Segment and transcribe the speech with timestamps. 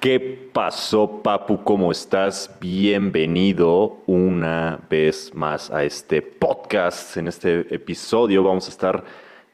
[0.00, 1.62] ¿Qué pasó, Papu?
[1.62, 2.56] ¿Cómo estás?
[2.58, 7.18] Bienvenido una vez más a este podcast.
[7.18, 9.04] En este episodio vamos a estar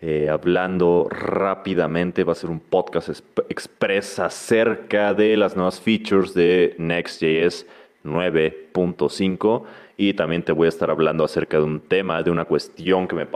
[0.01, 2.23] eh, hablando rápidamente.
[2.23, 3.09] Va a ser un podcast
[3.49, 7.67] express acerca de las nuevas features de Next.js
[8.05, 9.65] 9.5
[9.97, 13.17] y también te voy a estar hablando acerca de un tema, de una cuestión que
[13.17, 13.27] me,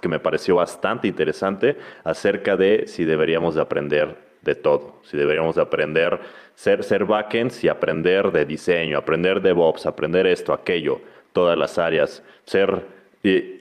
[0.00, 5.00] que me pareció bastante interesante acerca de si deberíamos de aprender de todo.
[5.02, 6.20] Si deberíamos de aprender
[6.60, 11.00] ser, ser backends y aprender de diseño, aprender de DevOps, aprender esto, aquello,
[11.32, 12.84] todas las áreas, ser,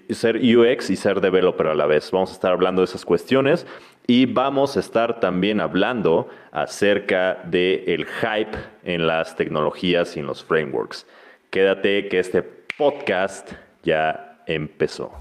[0.09, 2.11] ser UX y ser developer a la vez.
[2.11, 3.65] Vamos a estar hablando de esas cuestiones
[4.05, 10.25] y vamos a estar también hablando acerca del el hype en las tecnologías y en
[10.25, 11.07] los frameworks.
[11.51, 12.43] Quédate que este
[12.77, 15.11] podcast ya empezó.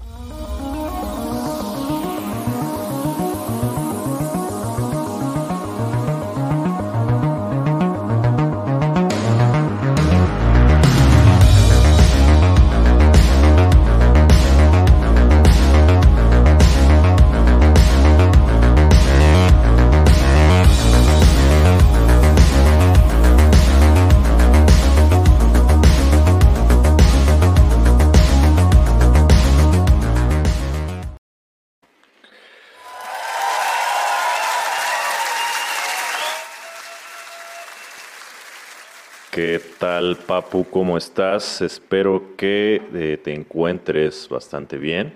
[39.79, 40.65] Tal, Papu?
[40.69, 41.61] ¿Cómo estás?
[41.61, 45.13] Espero que eh, te encuentres bastante bien.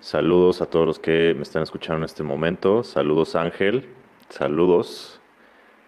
[0.00, 2.84] Saludos a todos los que me están escuchando en este momento.
[2.84, 3.88] Saludos, Ángel.
[4.28, 5.20] Saludos.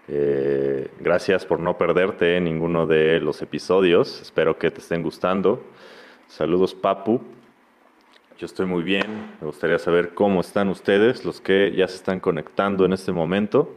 [0.09, 4.21] Eh, gracias por no perderte ninguno de los episodios.
[4.21, 5.63] Espero que te estén gustando.
[6.27, 7.21] Saludos, Papu.
[8.37, 9.37] Yo estoy muy bien.
[9.41, 13.77] Me gustaría saber cómo están ustedes, los que ya se están conectando en este momento.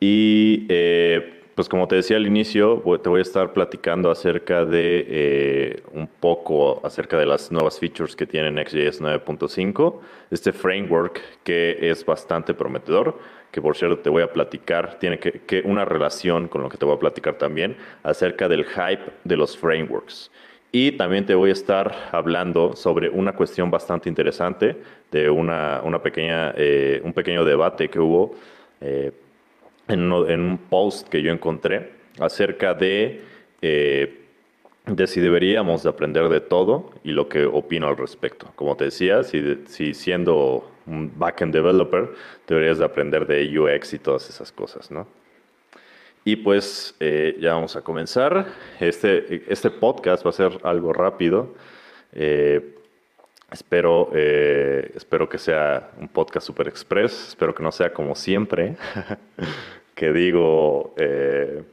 [0.00, 5.04] Y eh, pues como te decía al inicio, te voy a estar platicando acerca de
[5.08, 9.98] eh, un poco acerca de las nuevas features que tiene Next.js 9.5,
[10.30, 13.18] este framework que es bastante prometedor,
[13.50, 16.84] que por cierto te voy a platicar, tiene que, una relación con lo que te
[16.84, 20.30] voy a platicar también acerca del hype de los frameworks.
[20.70, 24.76] Y también te voy a estar hablando sobre una cuestión bastante interesante
[25.10, 28.36] de una, una pequeña, eh, un pequeño debate que hubo.
[28.80, 29.10] Eh,
[29.88, 31.90] en, un post que yo encontré
[32.20, 33.22] acerca de,
[33.62, 34.20] eh,
[34.86, 38.50] de si deberíamos de aprender de todo y lo que opino al respecto.
[38.54, 42.10] Como te decía, si, si siendo un backend developer
[42.46, 45.06] deberías de aprender de UX y todas esas cosas, ¿no?
[46.24, 48.46] Y pues eh, ya vamos a comenzar.
[48.80, 51.54] Este, este podcast va a ser algo rápido.
[52.12, 52.74] Eh,
[53.50, 57.28] espero, espero que sea un podcast super express.
[57.28, 58.76] Espero que no sea como siempre.
[59.98, 61.64] que digo, eh,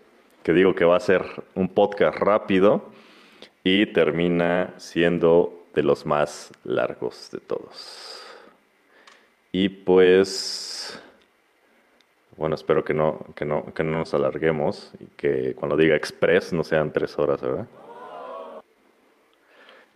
[0.41, 2.89] que digo que va a ser un podcast rápido
[3.63, 8.23] y termina siendo de los más largos de todos.
[9.51, 10.99] Y pues,
[12.35, 16.51] bueno, espero que no, que no, que no nos alarguemos y que cuando diga express
[16.51, 17.67] no sean tres horas, ¿verdad?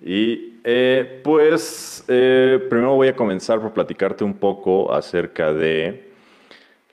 [0.06, 6.09] Y eh, pues, eh, primero voy a comenzar por platicarte un poco acerca de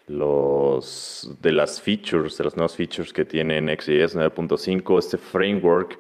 [0.06, 5.98] los, de las features, de las nuevas features que tiene Next.js 9.5, este framework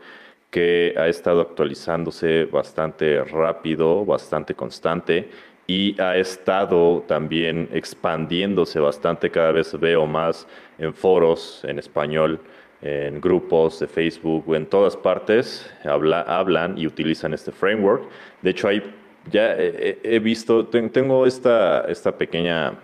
[0.50, 5.28] que ha estado actualizándose bastante rápido, bastante constante
[5.66, 9.30] y ha estado también expandiéndose bastante.
[9.30, 10.46] Cada vez veo más
[10.78, 12.40] en foros en español,
[12.82, 18.04] en grupos de Facebook, en todas partes habla, hablan y utilizan este framework.
[18.42, 18.82] De hecho, hay,
[19.30, 22.78] ya he, he visto, tengo esta, esta pequeña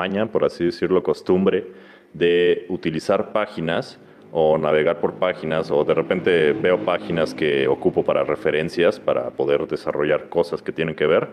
[0.00, 1.66] maña, por así decirlo, costumbre
[2.12, 3.98] de utilizar páginas
[4.32, 9.66] o navegar por páginas o de repente veo páginas que ocupo para referencias para poder
[9.66, 11.28] desarrollar cosas que tienen que ver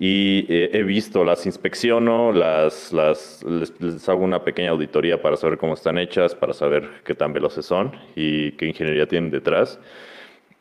[0.00, 5.58] y eh, he visto, las inspecciono, las, las, les, hago una pequeña auditoría para saber
[5.58, 9.80] cómo están hechas, para saber qué tan veloces son y qué ingeniería tienen detrás.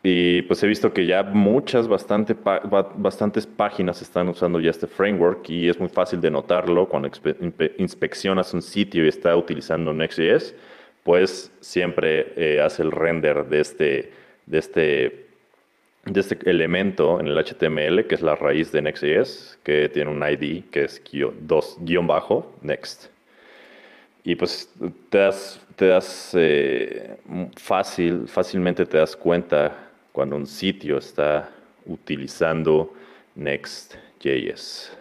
[0.04, 2.36] Y pues he visto que ya muchas, bastante,
[2.96, 7.10] bastantes páginas están usando ya este framework y es muy fácil de notarlo cuando
[7.78, 10.56] inspeccionas un sitio y está utilizando Next.js,
[11.04, 14.12] pues siempre eh, hace el render de este,
[14.46, 15.28] de, este,
[16.06, 20.24] de este elemento en el HTML, que es la raíz de Next.js, que tiene un
[20.24, 23.08] ID que es guion bajo, next.
[24.24, 24.72] Y pues
[25.10, 27.16] te das, te das eh,
[27.56, 29.87] fácil, fácilmente te das cuenta
[30.18, 31.52] cuando un sitio está
[31.86, 32.92] utilizando
[33.36, 34.98] Next.js.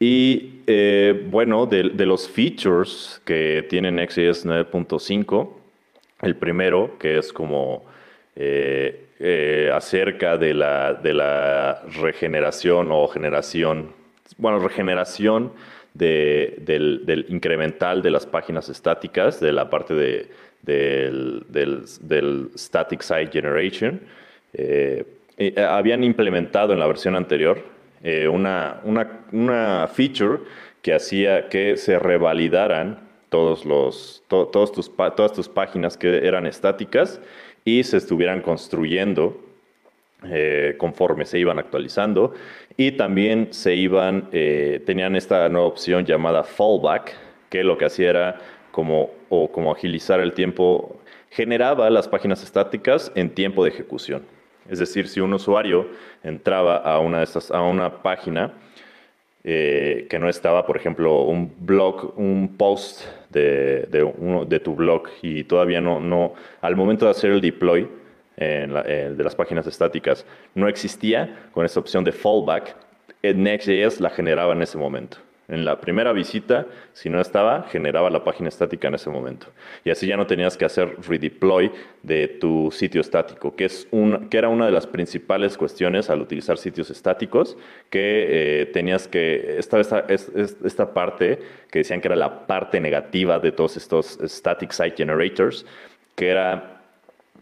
[0.00, 5.50] Y eh, bueno, de, los features que tiene Next.js 9.5,
[6.22, 7.84] el primero, que es como
[8.34, 13.92] eh, eh, acerca de la, de la regeneración o generación,
[14.36, 15.52] bueno, regeneración
[15.94, 21.44] del, incremental de las páginas estáticas, de la parte de, del,
[22.56, 24.00] Static Site Generation.
[25.56, 27.62] habían implementado en la versión anterior
[28.30, 30.40] una, una, una feature
[30.82, 37.20] que hacía que se revalidaran todos los, todos tus, todas tus páginas que eran estáticas
[37.64, 39.40] y se estuvieran construyendo
[40.24, 42.34] eh, conforme se iban actualizando
[42.76, 47.14] y también se iban, eh, tenían esta nueva opción llamada fallback,
[47.48, 48.40] que lo que hacía era
[48.70, 51.00] como, o como agilizar el tiempo,
[51.30, 54.22] generaba las páginas estáticas en tiempo de ejecución.
[54.68, 55.88] Es decir, si un usuario
[56.22, 58.52] entraba a una, de estas, a una página,
[59.42, 65.44] eh, que no estaba, por ejemplo, un blog, un post de, de, tu blog y
[65.44, 67.88] todavía no, no, al momento de hacer el deploy
[68.36, 70.24] de las páginas estáticas,
[70.54, 72.74] no existía con esa opción de fallback,
[73.22, 75.18] Next.js la generaba en ese momento.
[75.50, 79.48] En la primera visita, si no estaba, generaba la página estática en ese momento.
[79.84, 81.72] Y así ya no tenías que hacer redeploy
[82.04, 86.20] de tu sitio estático, que, es un, que era una de las principales cuestiones al
[86.20, 87.56] utilizar sitios estáticos,
[87.90, 93.40] que eh, tenías que, esta, esta, esta parte que decían que era la parte negativa
[93.40, 95.66] de todos estos static site generators,
[96.14, 96.80] que era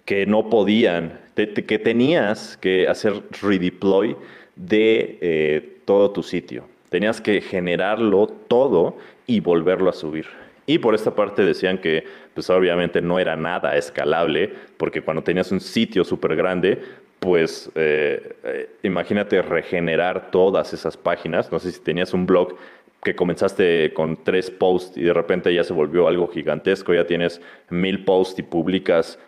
[0.06, 4.16] que no podían, que tenías que hacer redeploy
[4.56, 6.77] de eh, todo tu sitio.
[6.90, 8.96] Tenías que generarlo todo
[9.26, 10.26] y volverlo a subir.
[10.66, 12.04] Y por esta parte decían que,
[12.34, 16.82] pues obviamente no era nada escalable, porque cuando tenías un sitio súper grande,
[17.20, 21.50] pues eh, eh, imagínate regenerar todas esas páginas.
[21.50, 22.54] No sé si tenías un blog
[23.02, 27.40] que comenzaste con tres posts y de repente ya se volvió algo gigantesco, ya tienes
[27.70, 29.18] mil posts y publicas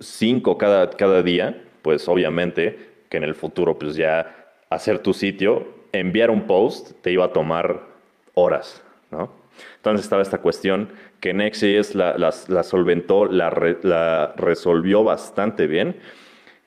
[0.00, 2.78] cinco cada, cada día, pues obviamente
[3.08, 7.32] que en el futuro pues ya hacer tu sitio enviar un post te iba a
[7.32, 7.82] tomar
[8.34, 9.30] horas, ¿no?
[9.76, 10.88] Entonces estaba esta cuestión
[11.20, 13.50] que Next.js la, la, solventó, la,
[14.36, 15.96] resolvió bastante bien.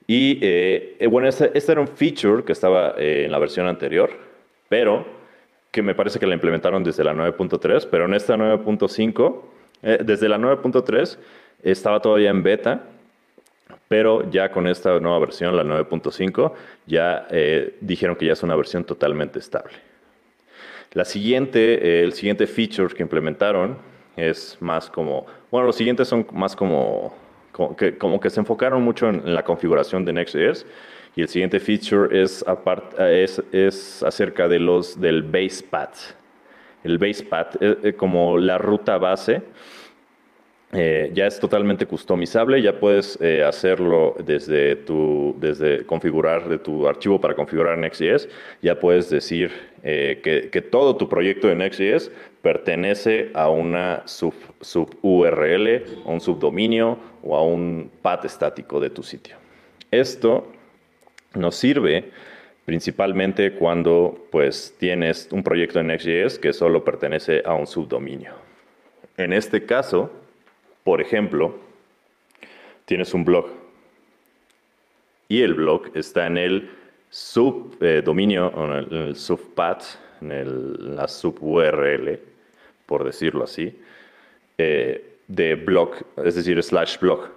[0.08, 3.68] Y eh, eh, bueno, este, este, era un feature que estaba eh, en la versión
[3.68, 4.10] anterior,
[4.68, 5.06] pero
[5.72, 9.42] que me parece que la implementaron desde la 9.3, pero en esta 9.5,
[10.04, 11.18] desde la 9.3
[11.64, 12.91] estaba todavía en beta
[13.92, 16.54] pero ya con esta nueva versión, la 9.5,
[16.88, 19.74] ya eh, dijeron que ya es una versión totalmente estable.
[20.94, 23.78] La siguiente, eh, el siguiente feature que implementaron
[24.16, 27.14] es más como, bueno, los siguientes son más como,
[27.52, 30.66] como, que, como que se enfocaron mucho en, la configuración de Next.js
[31.18, 32.46] y el siguiente feature es,
[32.98, 35.98] es, es acerca de los, del base path.
[36.86, 39.42] El base path es eh, como la ruta base
[40.74, 46.88] eh, ya es totalmente customizable, ya puedes eh, hacerlo desde tu, desde configurar de tu
[46.88, 48.30] archivo para configurar Next.js,
[48.62, 49.52] ya puedes decir
[49.84, 52.10] eh, que, todo tu proyecto de Next.js
[52.42, 58.90] pertenece a una sub, sub URL, a un subdominio o a un path estático de
[58.90, 59.36] tu sitio.
[59.92, 60.48] Esto
[61.34, 62.12] nos sirve
[62.64, 68.36] principalmente cuando pues tienes un proyecto de Next.js que solo pertenece a un subdominio.
[69.18, 70.21] En este caso,
[70.84, 71.56] por ejemplo,
[72.86, 73.62] tienes un blog
[75.32, 76.70] y el blog está en el
[77.10, 79.84] subdominio, en el, subpath,
[80.20, 82.20] en la sub-URL,
[82.86, 83.80] por decirlo así,
[84.58, 87.30] eh, de blog, es decir, slash blog.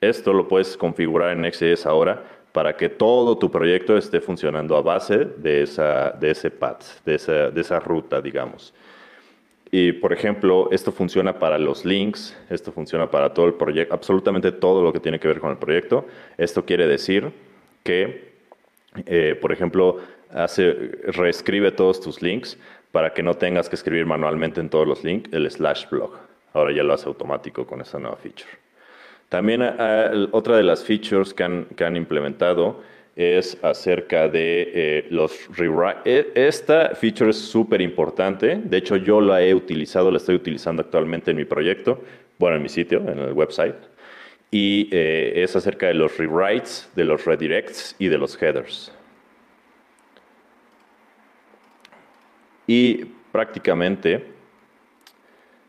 [0.00, 4.82] Esto lo puedes configurar en Next.js ahora para que todo tu proyecto esté funcionando a
[4.82, 8.74] base de, esa, de ese path, de esa, de esa ruta, digamos.
[9.78, 14.50] Y, por ejemplo, esto funciona para los links, esto funciona para todo el proyecto, absolutamente
[14.50, 16.06] todo lo que tiene que ver con el proyecto.
[16.38, 17.30] Esto quiere decir
[17.84, 18.32] que,
[19.04, 19.98] eh, por ejemplo,
[21.08, 22.56] reescribe todos tus links
[22.90, 26.12] para que no tengas que escribir manualmente en todos los links el slash blog.
[26.54, 28.48] Ahora ya lo hace automático con esa nueva feature.
[29.28, 31.44] También eh, otra de las features que
[31.84, 32.80] han implementado
[33.16, 36.26] es acerca de eh, los rewrites.
[36.34, 38.60] Esta feature es súper importante.
[38.62, 42.02] De hecho, yo la he utilizado, la estoy utilizando actualmente en mi proyecto,
[42.38, 43.76] bueno, en mi sitio, en el website.
[44.50, 48.92] Y eh, es acerca de los rewrites, de los redirects y de los headers.
[52.66, 54.24] Y prácticamente,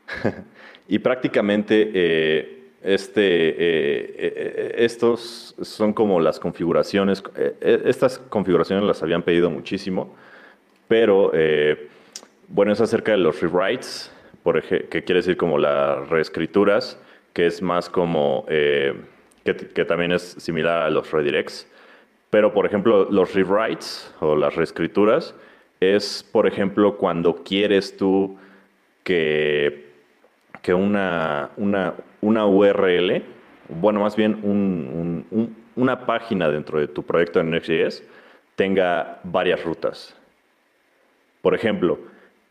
[0.89, 2.57] y prácticamente eh,
[2.88, 10.15] este, eh, eh, estos son como las configuraciones, eh, estas configuraciones las habían pedido muchísimo,
[10.88, 11.32] pero
[12.50, 14.10] Bueno, es acerca de los rewrites,
[14.41, 16.98] por que quiere decir como las reescrituras,
[17.34, 18.94] que es más como, eh,
[19.44, 21.67] que, también es similar a los redirects.
[22.29, 25.36] Pero, por ejemplo, los rewrites o las reescrituras
[25.82, 28.38] es, por ejemplo, cuando quieres tú
[29.03, 29.87] que,
[30.68, 33.24] que una, una, una URL,
[33.70, 35.24] bueno, más bien
[35.78, 38.04] una página dentro de tu proyecto en Next.js
[38.58, 40.14] tenga varias rutas.
[41.42, 41.98] Por ejemplo,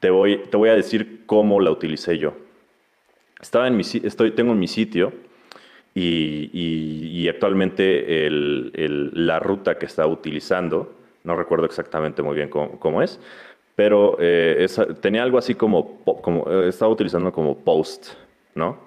[0.00, 2.32] te voy, te voy a decir cómo la utilicé yo.
[3.38, 5.12] Estaba en mi, estoy, tengo en mi sitio
[5.94, 13.20] y, actualmente la ruta que estaba utilizando, no recuerdo exactamente muy bien cómo, es,
[13.76, 14.66] pero eh,
[15.00, 18.14] tenía algo así como, como, eh, estaba utilizando como post,
[18.54, 18.78] ¿no?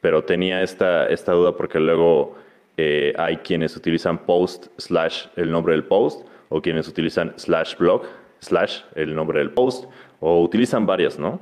[0.00, 2.34] Pero tenía esta, esta duda porque luego
[2.76, 8.02] eh, hay quienes utilizan post slash el nombre del post o quienes utilizan slash blog
[8.40, 9.84] slash el nombre del post
[10.18, 11.40] o utilizan varias, ¿no?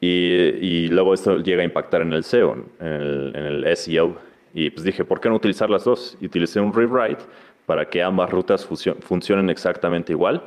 [0.00, 4.16] Y, luego esto llega a impactar en el SEO, en el, SEO.
[4.52, 6.18] Y pues dije, ¿por qué no utilizar las dos?
[6.20, 7.24] Y utilicé un rewrite
[7.64, 8.68] para que ambas rutas
[9.00, 10.42] funcionen exactamente igual.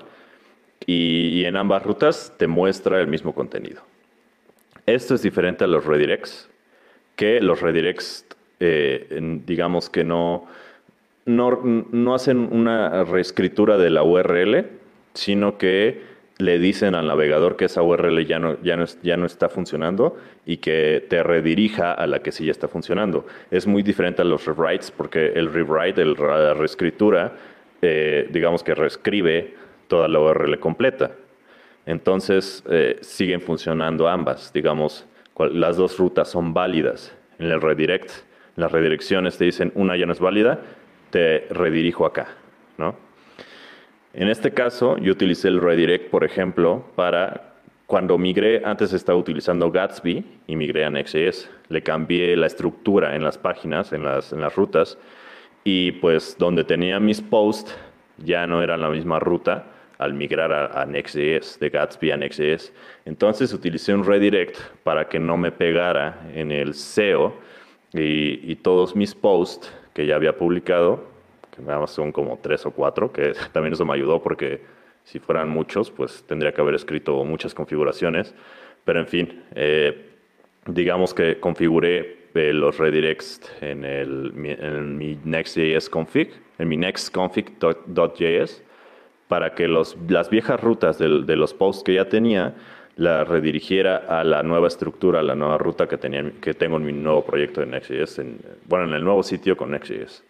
[0.85, 3.81] Y, en ambas rutas te muestra el mismo contenido.
[4.85, 6.49] Esto es diferente a los redirects,
[7.15, 8.25] que los redirects,
[8.59, 10.47] eh, digamos que no,
[11.25, 14.65] no, no hacen una reescritura de la URL,
[15.13, 16.01] sino que
[16.39, 20.17] le dicen al navegador que esa URL ya no, ya, no, ya no está funcionando
[20.45, 23.25] y que te redirija a la que sí ya está funcionando.
[23.49, 27.33] Es muy diferente a los rewrites porque el rewrite, la reescritura,
[27.81, 29.55] eh, digamos que reescribe
[29.87, 31.11] toda la URL completa.
[31.85, 37.15] Entonces eh, siguen funcionando ambas, digamos, las dos rutas son válidas.
[37.39, 38.11] En el redirect,
[38.55, 40.59] las redirecciones te dicen una ya no es válida,
[41.11, 42.27] te redirijo acá,
[42.77, 42.95] ¿no?
[44.13, 47.53] En este caso, yo utilicé el redirect, por ejemplo, para
[47.85, 51.49] cuando migré, antes estaba utilizando Gatsby y migré a Next.js.
[51.69, 54.97] Le cambié la estructura en las páginas, en las, en las rutas,
[55.63, 57.77] y pues donde tenía mis posts
[58.17, 62.73] ya no era la misma ruta al migrar a, Next.js, de Gatsby a Next.js.
[63.05, 67.33] Entonces utilicé un redirect para que no me pegara en el SEO
[67.93, 71.17] y, todos mis posts que ya había publicado
[71.57, 74.61] nada más son como tres o cuatro, que también eso me ayudó porque
[75.03, 78.35] si fueran muchos, pues tendría que haber escrito muchas configuraciones.
[78.83, 80.11] Pero en fin, eh,
[80.65, 88.63] digamos que configuré eh, los redirects en, el, en mi Next.js config, en mi nextconfig.js,
[89.27, 92.55] para que los, las viejas rutas de, de los posts que ya tenía
[92.97, 96.85] la redirigiera a la nueva estructura, a la nueva ruta que, tenía, que tengo en
[96.85, 100.23] mi nuevo proyecto de Next.js, en, bueno, en el nuevo sitio con Next.js.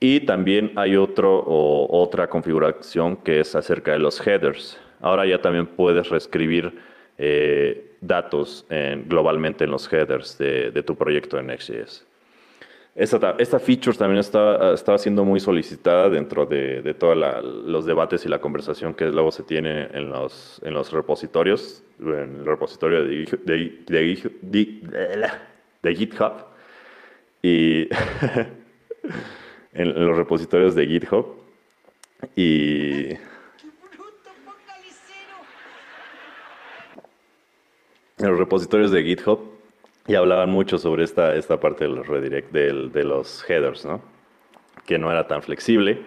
[0.00, 4.80] Y también hay otro, otra configuración que es acerca de los headers.
[5.00, 6.76] Ahora ya también puedes reescribir
[7.18, 8.66] eh, datos
[9.06, 12.04] globalmente en los headers de, tu proyecto en Next.js.
[12.94, 18.26] Esta, esta feature también está, está siendo muy solicitada dentro de, de todos los debates
[18.26, 23.02] y la conversación que luego se tiene en los, en los repositorios, en el repositorio
[23.02, 24.30] de, de,
[25.82, 26.34] de GitHub.
[27.42, 27.88] Y
[29.72, 31.26] en los repositorios de GitHub.
[32.36, 33.12] Y.
[38.18, 39.51] En los repositorios de GitHub.
[40.06, 44.00] Y hablaban mucho sobre esta, esta parte de los redirect, de, los headers, ¿no?
[44.84, 46.02] Que no era tan flexible.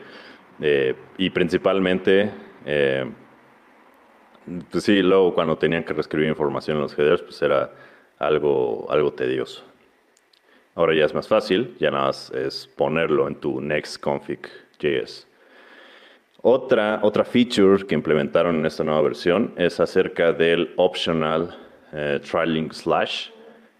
[0.61, 2.31] Eh, y principalmente.
[2.65, 3.05] Eh,
[4.69, 7.71] pues sí, luego cuando tenían que reescribir información en los headers, pues era
[8.19, 9.63] algo, algo tedioso.
[10.75, 15.27] Ahora ya es más fácil, ya nada más es ponerlo en tu next config.js.
[16.41, 21.57] Otra, otra feature que implementaron en esta nueva versión es acerca del optional
[21.91, 23.29] eh, trailing slash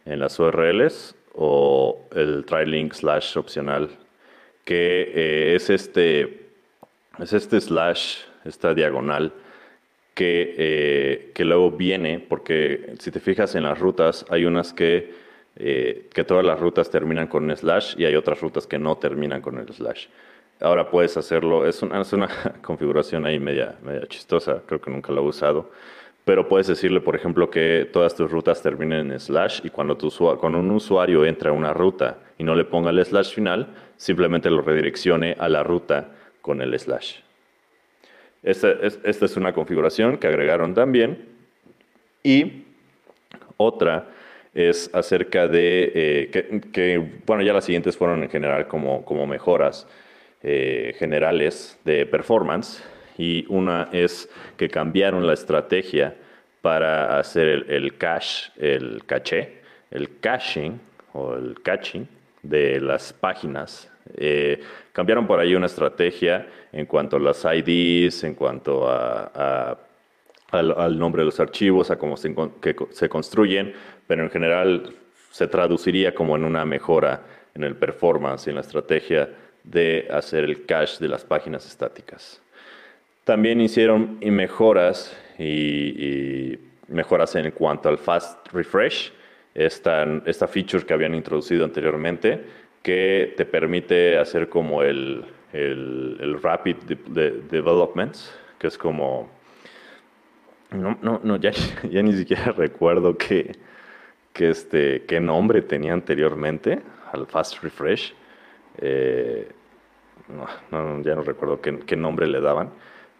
[0.05, 3.89] en las URLs o el trailing slash opcional,
[4.63, 6.47] que eh, es, este,
[7.19, 9.33] es este slash, esta diagonal,
[10.13, 15.25] que, eh, que luego viene, porque si te fijas en las rutas, hay unas que
[15.57, 18.97] eh, que todas las rutas terminan con un slash y hay otras rutas que no
[18.97, 20.07] terminan con el slash.
[20.59, 22.27] Ahora puedes hacerlo, es una, es una
[22.62, 25.71] configuración ahí media, media chistosa, creo que nunca lo he usado,
[26.25, 30.10] pero puedes decirle, por ejemplo, que todas tus rutas terminen en slash y cuando, tu,
[30.39, 34.50] cuando un usuario entra a una ruta y no le ponga el slash final, simplemente
[34.50, 36.10] lo redireccione a la ruta
[36.41, 37.17] con el slash.
[38.41, 41.25] Esta es, una configuración que agregaron también.
[42.24, 42.63] Y
[43.58, 44.08] otra
[44.53, 49.88] es acerca de eh, que, bueno, ya las siguientes fueron en general como, como mejoras
[50.41, 52.84] eh, generales de performance
[53.17, 56.15] y una es que cambiaron la estrategia
[56.62, 60.72] para hacer el, cache, el caché, el caching
[61.13, 62.05] o el caching
[62.41, 63.91] de las páginas.
[64.15, 64.60] Eh,
[64.91, 69.77] cambiaron por ahí una estrategia en cuanto a las IDs, en cuanto a,
[70.51, 72.34] al, nombre de los archivos, a cómo se,
[72.91, 73.74] se construyen,
[74.07, 74.93] pero en general
[75.31, 77.22] se traduciría como en una mejora
[77.53, 79.29] en el performance y en la estrategia
[79.63, 82.41] de hacer el cache de las páginas estáticas.
[83.25, 89.12] También hicieron mejoras y, mejoras en cuanto al fast refresh,
[89.55, 92.46] esta, esta feature que habían introducido anteriormente,
[92.84, 96.75] que te permite hacer como el, el, rapid
[97.50, 98.15] development,
[98.60, 99.27] que es como...
[100.70, 101.51] No, no, no ya,
[101.89, 103.53] ya ni siquiera recuerdo qué,
[104.34, 106.79] qué, este, qué nombre tenía anteriormente
[107.12, 108.13] al fast refresh.
[108.77, 109.48] Eh,
[110.70, 112.70] no, ya no recuerdo qué, qué nombre le daban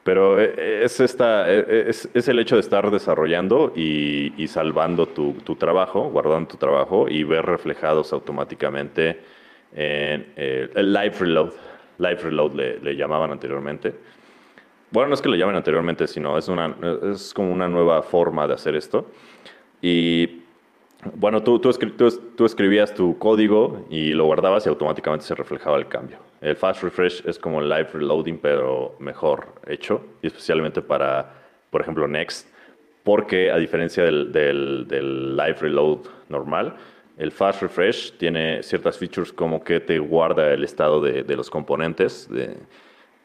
[0.05, 5.33] pero eh, es, esta, eh, es, el hecho de estar desarrollando y, y salvando tu,
[5.43, 9.21] tu, trabajo, guardando tu trabajo y ver reflejados automáticamente
[9.74, 11.53] en eh, el live reload.
[11.97, 13.95] Live reload le, le, llamaban anteriormente.
[14.91, 16.75] Bueno, no es que le llamen anteriormente, sino es, una,
[17.12, 19.09] es como una nueva forma de hacer esto.
[19.81, 20.34] Y
[21.13, 26.17] bueno, tú, tú, escribías tu código y lo guardabas y automáticamente se reflejaba el cambio.
[26.41, 31.33] El fast refresh es como el live reloading, pero mejor hecho, y especialmente para,
[31.69, 32.50] por ejemplo, Next,
[33.03, 36.75] porque a diferencia del, del, live reload normal,
[37.17, 41.50] el fast refresh tiene ciertas features como que te guarda el estado de, de los
[41.50, 42.27] componentes.
[42.29, 42.57] De,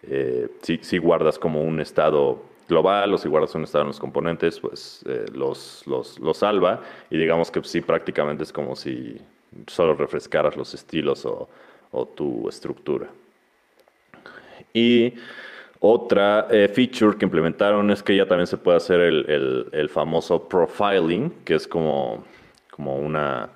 [0.03, 4.01] eh, si, si, guardas como un estado global o si guardas un estado en los
[4.01, 9.21] componentes, pues eh, los, los, los, salva y digamos que sí prácticamente es como si
[9.67, 11.49] solo refrescaras los estilos o,
[11.93, 13.09] o tu estructura.
[14.73, 15.15] Y
[15.81, 20.47] otra eh, feature que implementaron es que ya también se puede hacer el, el, famoso
[20.47, 22.25] profiling, que es como,
[22.71, 23.49] como una...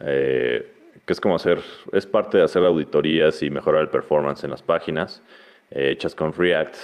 [0.00, 0.72] Eh,
[1.04, 1.60] que es como hacer,
[1.92, 5.22] es parte de hacer auditorías y mejorar el performance en las páginas,
[5.70, 6.74] hechas con React.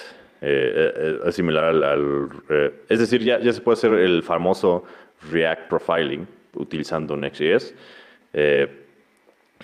[0.42, 2.28] Es similar al...
[2.88, 4.84] es decir, ya, ya se puede hacer el famoso
[5.30, 7.74] React Profiling utilizando Next.js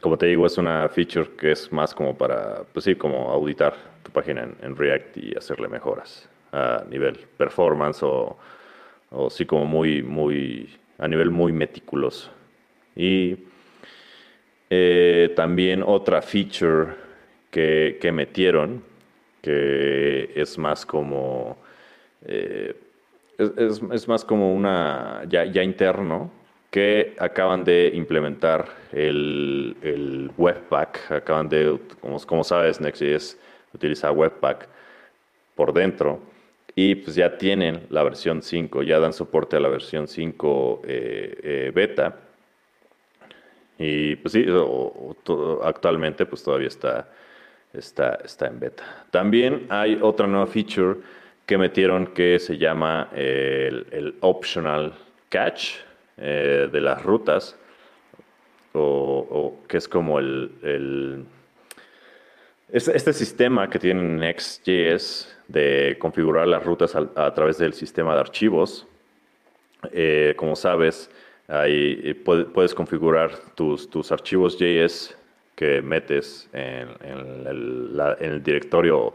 [0.01, 3.75] como te digo, es una feature que es más como para, pues sí, como auditar
[4.03, 8.37] tu página en, React y hacerle mejoras a nivel performance o,
[9.11, 12.31] o, sí como muy, muy, a nivel muy meticuloso.
[12.97, 13.37] Y
[14.71, 16.95] eh, también otra feature
[17.51, 18.83] que, que, metieron,
[19.43, 21.57] que es más como,
[22.25, 22.75] eh,
[23.39, 26.31] es, es, más como una, ya, ya interno,
[26.71, 31.13] que acaban de implementar el, el Webpack.
[31.13, 33.39] Acaban de, como, como sabes, Next.js
[33.73, 34.69] utiliza Webpack
[35.55, 36.21] por dentro.
[36.75, 41.41] Y pues ya tienen la versión 5, ya dan soporte a la versión 5 eh,
[41.43, 42.17] eh, beta.
[43.79, 44.47] Y pues sí,
[45.63, 47.09] actualmente pues todavía está,
[47.73, 49.07] está, está en beta.
[49.11, 51.01] También hay otra nueva feature
[51.47, 54.93] que metieron que se llama el, el Optional
[55.29, 55.77] Catch
[56.21, 57.57] eh, de las rutas,
[58.73, 61.25] o, que es como el,
[62.71, 68.87] este, sistema que tiene Next.js de configurar las rutas a, través del sistema de archivos.
[69.93, 71.11] Eh, como sabes,
[71.47, 75.18] ahí eh, puedes configurar tus, tus archivos JS
[75.59, 76.89] que metes en,
[78.21, 79.13] el directorio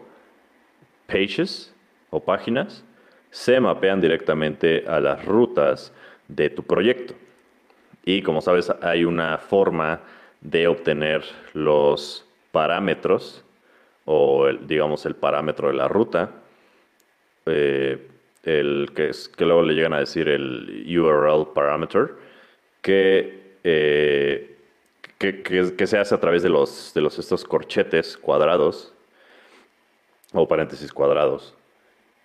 [1.08, 1.74] pages
[2.10, 2.84] o páginas,
[3.32, 5.94] se mapean directamente a las rutas
[6.28, 7.14] de tu proyecto.
[8.04, 10.02] Y como sabes, hay una forma
[10.42, 13.46] de obtener los parámetros
[14.04, 16.30] o digamos el parámetro de la ruta,
[17.46, 18.06] eh,
[18.44, 22.16] el que, es, que luego le llegan a decir el URL parameter,
[22.82, 24.53] que, eh,
[25.18, 28.94] que, que, se hace a través de los, de los estos corchetes cuadrados
[30.34, 31.56] o paréntesis cuadrados.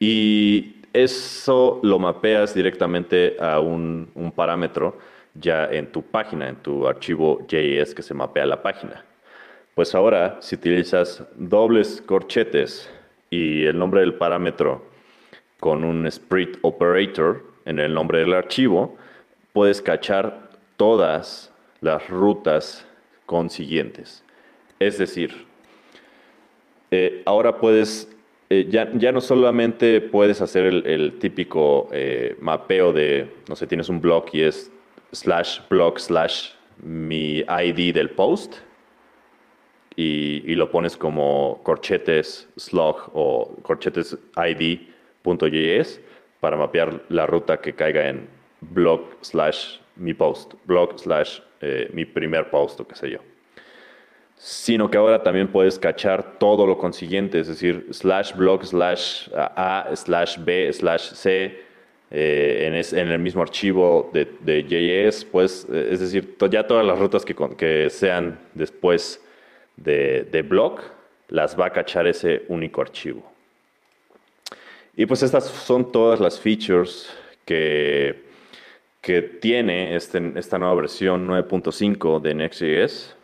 [0.01, 4.99] Y eso lo mapeas directamente a un, parámetro
[5.35, 9.05] ya en tu página, en tu archivo JS que se mapea la página.
[9.75, 12.91] Pues ahora, si utilizas dobles corchetes
[13.31, 14.87] y el nombre del parámetro
[15.61, 18.97] con un split operator en el nombre del archivo,
[19.53, 22.87] puedes cachar todas las rutas
[23.27, 24.25] consiguientes.
[24.79, 25.47] Es decir,
[26.91, 28.09] eh, ahora puedes
[28.51, 33.91] eh, ya, ya, no solamente puedes hacer el, típico eh, mapeo de, no sé, tienes
[33.91, 34.73] un blog y es
[35.13, 38.55] slash blog slash mi ID del post
[39.97, 46.01] y, y lo pones como corchetes slug o corchetes ID.js,
[46.41, 48.29] para mapear la ruta que caiga en
[48.63, 53.19] blog slash mi post, blog slash eh, mi primer post o qué sé yo.
[54.37, 59.91] Sino que ahora también puedes cachar todo lo consiguiente, es decir, slash blog slash A
[59.95, 61.61] slash B slash C
[62.11, 67.25] eh, en, el mismo archivo de, JS, pues, eh, es decir, ya todas las rutas
[67.25, 69.21] que, que sean después
[69.77, 70.81] de, de blog,
[71.29, 73.23] las va a cachar ese único archivo.
[74.97, 77.09] Y pues estas son todas las features
[77.45, 78.28] que,
[79.01, 83.17] que tiene este, esta nueva versión 9.5 de Next.js,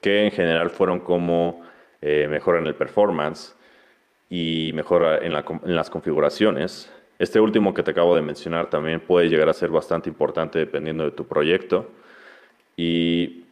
[0.00, 1.62] que en general fueron como
[2.00, 3.54] eh, mejora en el performance
[4.30, 6.90] y mejora en, las configuraciones.
[7.18, 11.04] Este último que te acabo de mencionar también puede llegar a ser bastante importante dependiendo
[11.04, 11.90] de tu proyecto.
[12.76, 13.44] Y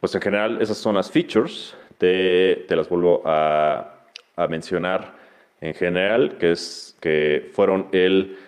[0.00, 1.76] pues en general esas son las features.
[1.98, 4.04] Te, te las vuelvo a,
[4.36, 5.14] a mencionar
[5.60, 8.38] en general, que, es, que fueron el,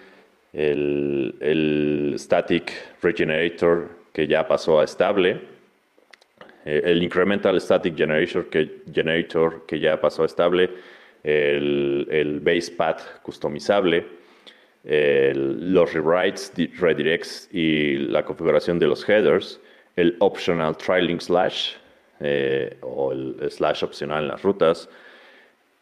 [0.59, 5.41] el, Static Regenerator que ya pasó a estable,
[6.65, 10.71] eh, el Incremental Static Generator que, generator que ya pasó a estable,
[11.23, 14.05] el, Base Path customizable,
[14.85, 19.61] los rewrites, redirects y la configuración de los headers,
[19.97, 21.75] el Optional Trailing Slash
[22.21, 24.89] eh, o el slash opcional en las rutas,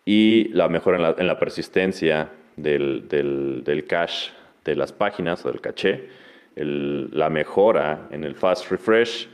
[0.04, 4.32] y la mejora en la, persistencia del, del, cache
[4.66, 6.08] de las páginas o del caché,
[6.56, 9.28] la mejora en el fast refresh,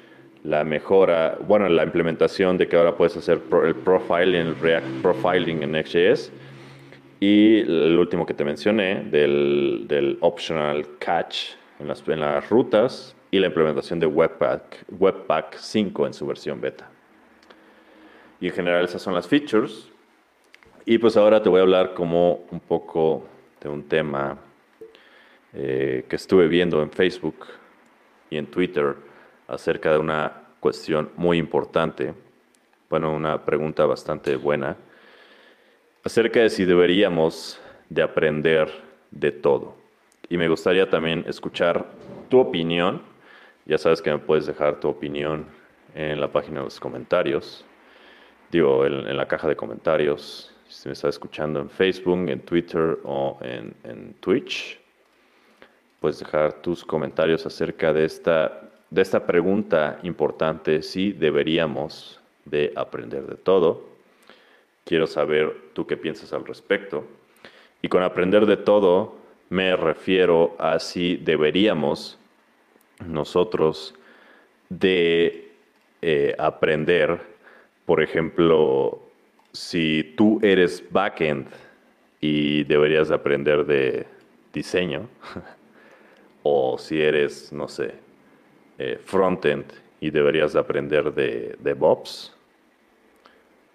[0.45, 5.62] la mejora, bueno, la implementación de que ahora puedes hacer el profiling, el React Profiling
[5.62, 6.33] en Next.js,
[7.21, 13.14] y el último que te mencioné, del, del optional cache en las, en las rutas
[13.31, 16.90] y la implementación de Webpack, Webpack 5 en su versión beta.
[18.40, 19.88] Y en general esas son las features.
[20.85, 23.25] Y pues ahora te voy a hablar como un poco
[23.61, 24.37] de un tema
[25.52, 27.46] eh, que estuve viendo en Facebook
[28.30, 28.96] y en Twitter
[29.48, 32.14] acerca de una cuestión muy importante,
[32.88, 34.76] bueno, una pregunta bastante buena,
[36.04, 38.70] acerca de si deberíamos de aprender
[39.10, 39.76] de todo.
[40.28, 41.86] Y me gustaría también escuchar
[42.28, 43.02] tu opinión.
[43.66, 45.46] Ya sabes que me puedes dejar tu opinión
[45.94, 47.64] en la página de los comentarios,
[48.50, 53.38] digo, en la caja de comentarios si me está escuchando en Facebook, en Twitter o
[53.42, 54.80] en, Twitch,
[56.02, 58.60] puedes dejar tus comentarios acerca de esta,
[58.90, 63.84] de esta pregunta importante, si deberíamos de aprender de todo.
[64.84, 67.06] Quiero saber tú qué piensas al respecto.
[67.82, 69.14] Y con aprender de todo
[69.48, 72.18] me refiero a si deberíamos
[73.06, 73.94] nosotros
[74.70, 75.52] de
[76.00, 77.20] eh, aprender,
[77.86, 79.00] por ejemplo,
[79.52, 81.46] si tú eres backend
[82.20, 84.04] y deberías aprender de
[84.52, 85.08] diseño,
[86.42, 87.94] o si eres, no sé,
[88.78, 89.66] eh, frontend
[90.00, 92.35] y deberías aprender de, DevOps,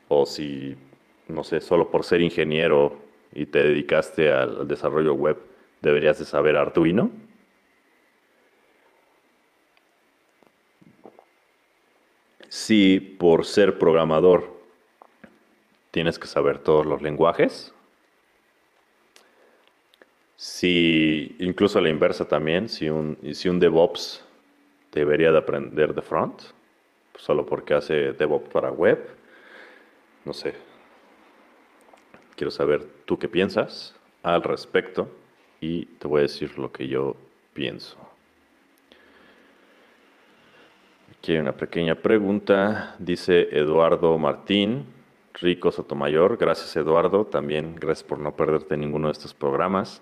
[0.10, 0.76] o si,
[1.28, 2.98] no sé, solo por ser ingeniero
[3.34, 5.38] y te dedicaste al desarrollo web,
[5.82, 7.12] deberías de saber Arduino.
[12.50, 14.58] Si por ser programador
[15.92, 17.74] tienes que saber todos los lenguajes.
[20.38, 24.24] Si, incluso a la inversa también, si un, si un DevOps
[24.92, 26.42] debería de aprender de front,
[27.16, 29.00] solo porque hace DevOps para web,
[30.26, 30.54] no sé.
[32.36, 35.10] Quiero saber tú qué piensas al respecto
[35.60, 37.16] y te voy a decir lo que yo
[37.54, 37.98] pienso.
[41.18, 44.86] Aquí hay una pequeña pregunta, dice Eduardo Martín.
[45.40, 46.38] Rico Sotomayor.
[46.38, 47.26] Gracias, Eduardo.
[47.26, 50.02] También gracias por no perderte ninguno de estos programas.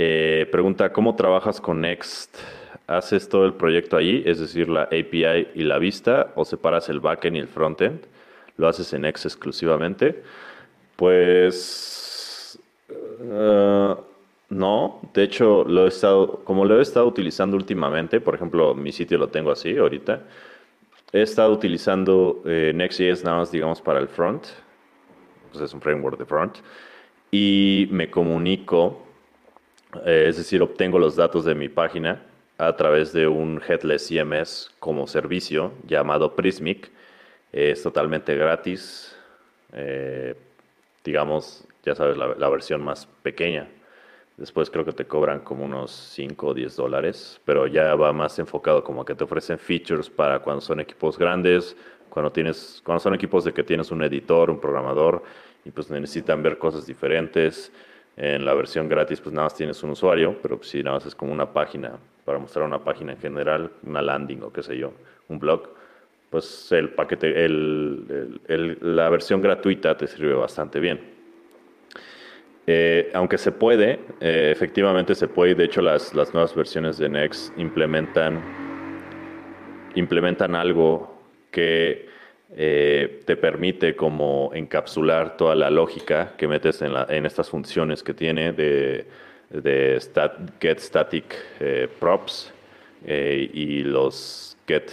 [0.00, 2.36] Eh, pregunta, ¿cómo trabajas con Next?
[2.86, 7.00] ¿Haces todo el proyecto ahí, es decir, la API y la vista, o separas el
[7.00, 8.02] backend y el frontend?
[8.56, 10.22] ¿Lo haces en Next exclusivamente?
[10.94, 12.60] Pues
[13.20, 13.94] eh,
[14.50, 18.92] no, de hecho, lo he estado, como lo he estado utilizando últimamente, por ejemplo, mi
[18.92, 20.22] sitio lo tengo así ahorita,
[21.12, 24.44] He estado utilizando eh, Next.js nada más, digamos, para el front.
[25.50, 26.58] Pues es un framework de front.
[27.30, 29.07] Y me comunico,
[30.04, 32.22] eh, es decir, obtengo los datos de mi página
[32.58, 36.90] a través de un Headless CMS como servicio llamado Prismic.
[37.52, 39.16] es totalmente gratis.
[39.72, 40.34] Eh,
[41.04, 43.68] digamos, ya sabes, la versión más pequeña
[44.38, 48.38] Después creo que te cobran como unos 5 o 10 dólares, pero ya va más
[48.38, 51.76] enfocado como que te ofrecen features para cuando son equipos grandes,
[52.08, 55.24] cuando, tienes, cuando son equipos de que tienes un editor, un programador,
[55.64, 57.72] y pues necesitan ver cosas diferentes.
[58.20, 61.14] En la versión gratis, pues nada más tienes un usuario, pero si nada más es
[61.14, 61.92] como una página,
[62.24, 64.92] para mostrar una página en general, una landing o qué sé yo,
[65.28, 65.68] un blog,
[66.28, 71.00] pues el paquete, el, la versión gratuita te sirve bastante bien.
[72.66, 77.08] Eh, aunque se puede, eh, efectivamente se puede, de hecho las, las nuevas versiones de
[77.08, 78.42] Next implementan,
[79.94, 82.07] implementan algo que
[82.56, 88.52] eh, te permite como encapsular toda la lógica que metes en, estas funciones que tiene
[88.52, 89.06] de,
[89.50, 90.00] de
[90.58, 92.52] get static eh, props
[93.04, 94.90] eh, y los get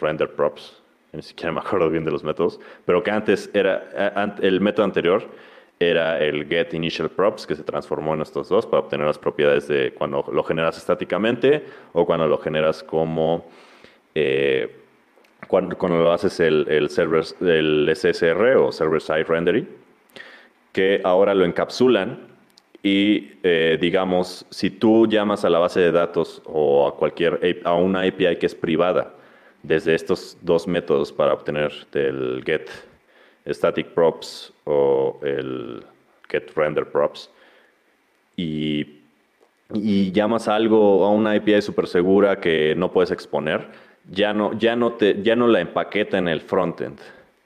[0.00, 0.80] render props.
[1.12, 5.28] Ni siquiera me acuerdo bien de los métodos, pero que antes era, el método anterior
[5.78, 9.68] era el get initial props que se transformó en estos dos para obtener las propiedades
[9.68, 13.46] de cuando lo generas estáticamente o cuando lo generas como
[15.48, 19.68] cuando, lo haces el, el, server, el SSR o Server Side Rendering,
[20.72, 22.32] que ahora lo encapsulan
[22.82, 27.74] y eh, digamos, si tú llamas a la base de datos o a cualquier a
[27.74, 29.14] una API que es privada
[29.62, 32.68] desde estos dos métodos para obtener el get
[33.46, 35.84] static props o el
[36.28, 37.30] get render props
[38.36, 39.00] y,
[39.74, 43.68] y llamas a algo a una API súper segura que no puedes exponer,
[44.10, 46.98] ya no, ya no, te, ya no la empaqueta en el frontend.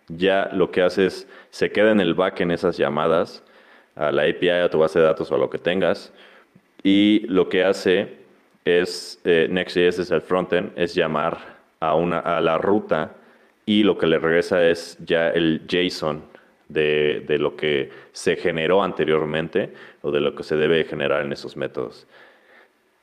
[0.09, 3.42] Ya lo que hace es, se queda en el back en esas llamadas
[3.97, 6.12] a la API, a tu base de datos o a lo que tengas.
[6.83, 8.16] Y lo que hace
[8.64, 11.38] es, eh, Next.js es el frontend, es llamar
[11.81, 13.14] a, una, a la ruta
[13.64, 16.23] y lo que le regresa es ya el JSON
[16.69, 21.33] de, de, lo que se generó anteriormente o de lo que se debe generar en
[21.33, 22.07] esos métodos.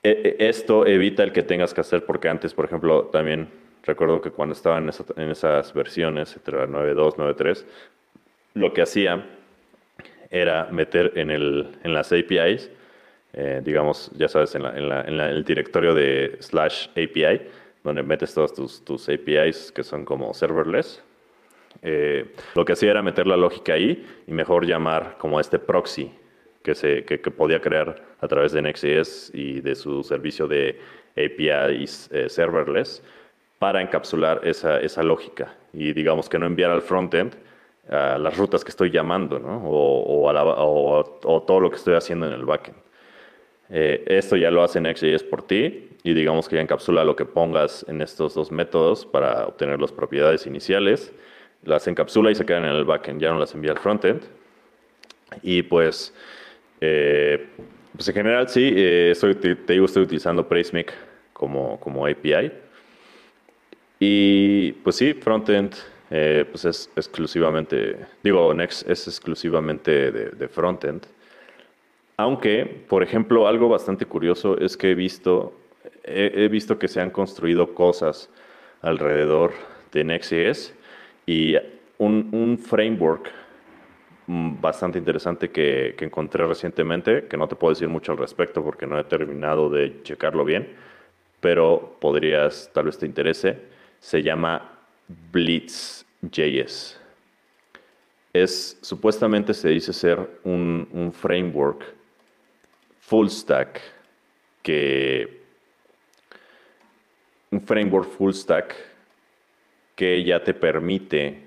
[0.03, 3.47] E, e, esto evita el que tengas que hacer, porque antes, por ejemplo, también
[3.83, 4.89] recuerdo que cuando estaba en,
[5.29, 7.65] esas versiones, entre 9.2, 9.3,
[8.55, 9.25] lo que hacía
[10.29, 12.69] era meter en, el, en las APIs,
[13.33, 17.41] eh, digamos, ya sabes, en, el directorio de slash API,
[17.83, 21.01] donde metes todas tus, tus APIs que son como serverless.
[21.81, 26.11] Eh, lo que hacía era meter la lógica ahí y mejor llamar como este proxy
[26.63, 30.79] que, se, que, podía crear a través de Next.js y de su servicio de
[31.15, 33.03] APIs eh, serverless
[33.59, 37.35] para encapsular esa, esa, lógica y digamos que no enviar al frontend
[37.89, 39.61] a las rutas que estoy llamando ¿no?
[39.67, 42.77] o, o, o, todo lo que estoy haciendo en el backend.
[43.69, 47.25] Eh, esto ya lo hace Next.js por ti y digamos que ya encapsula lo que
[47.25, 51.13] pongas en estos dos métodos para obtener las propiedades iniciales,
[51.63, 54.23] las encapsula y se quedan en el backend, ya no las envía al frontend.
[55.41, 56.13] Y pues
[56.85, 57.47] eh,
[57.95, 60.93] pues en general sí, eh, estoy, te, digo, estoy utilizando Pricemic
[61.31, 62.51] como, como API.
[63.99, 65.75] Y pues sí, frontend
[66.09, 71.05] eh, pues es exclusivamente, digo, Next es exclusivamente de, frontend.
[72.17, 75.57] Aunque, por ejemplo, algo bastante curioso es que he visto,
[76.03, 78.29] he, visto que se han construido cosas
[78.81, 79.53] alrededor
[79.93, 80.73] de Next.js
[81.25, 81.55] y
[81.97, 83.31] un, un framework
[84.27, 88.97] bastante interesante que, encontré recientemente, que no te puedo decir mucho al respecto porque no
[88.97, 90.75] he terminado de checarlo bien,
[91.39, 93.59] pero podrías, tal vez te interese,
[93.99, 94.79] se llama
[95.31, 96.99] Blitz.js.
[98.31, 101.83] Es, supuestamente se dice ser un, un framework
[102.99, 103.79] full stack
[104.63, 105.43] que
[107.51, 108.75] un framework full stack
[109.95, 111.42] que ya te permite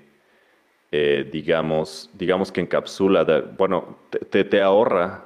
[0.91, 3.25] eh, digamos, digamos que encapsula,
[3.57, 3.97] bueno,
[4.29, 5.25] te, te, ahorra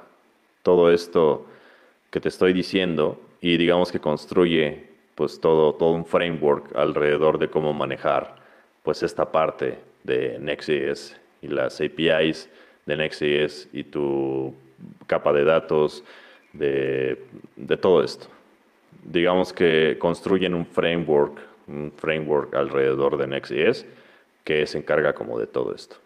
[0.62, 1.46] todo esto
[2.10, 7.48] que te estoy diciendo y digamos que construye pues todo, todo un framework alrededor de
[7.48, 8.36] cómo manejar
[8.82, 12.48] pues esta parte de Next.js y las APIs
[12.86, 14.54] de Next.js y tu
[15.06, 16.02] capa de datos
[16.52, 18.26] de, de todo esto.
[19.04, 23.86] Digamos que construyen un framework, un framework alrededor de Next.js
[24.44, 25.96] que se encarga como de todo esto.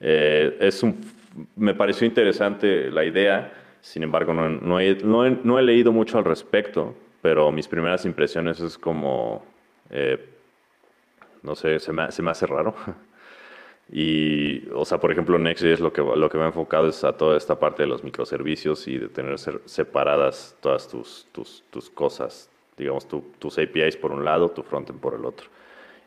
[0.00, 1.00] Eh, es un,
[1.56, 6.24] me pareció interesante la idea, sin embargo no, no, he, no, he, leído mucho al
[6.24, 9.44] respecto, pero mis primeras impresiones es como,
[9.90, 10.24] eh,
[11.42, 12.74] no sé, se me, se me, hace raro.
[13.92, 17.18] Y, o sea, por ejemplo, Next.js lo que, lo que me ha enfocado es a
[17.18, 22.48] toda esta parte de los microservicios y de tener separadas todas tus, tus, tus cosas,
[22.78, 25.48] digamos, tus APIs por un lado, tu frontend por el otro.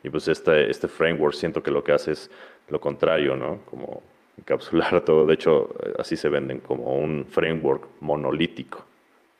[0.02, 2.30] Y pues este, este framework siento que lo que hace es
[2.68, 3.60] lo contrario, ¿no?
[3.64, 4.02] Como
[4.38, 5.26] encapsular todo.
[5.26, 8.84] De hecho, así se venden como un framework monolítico,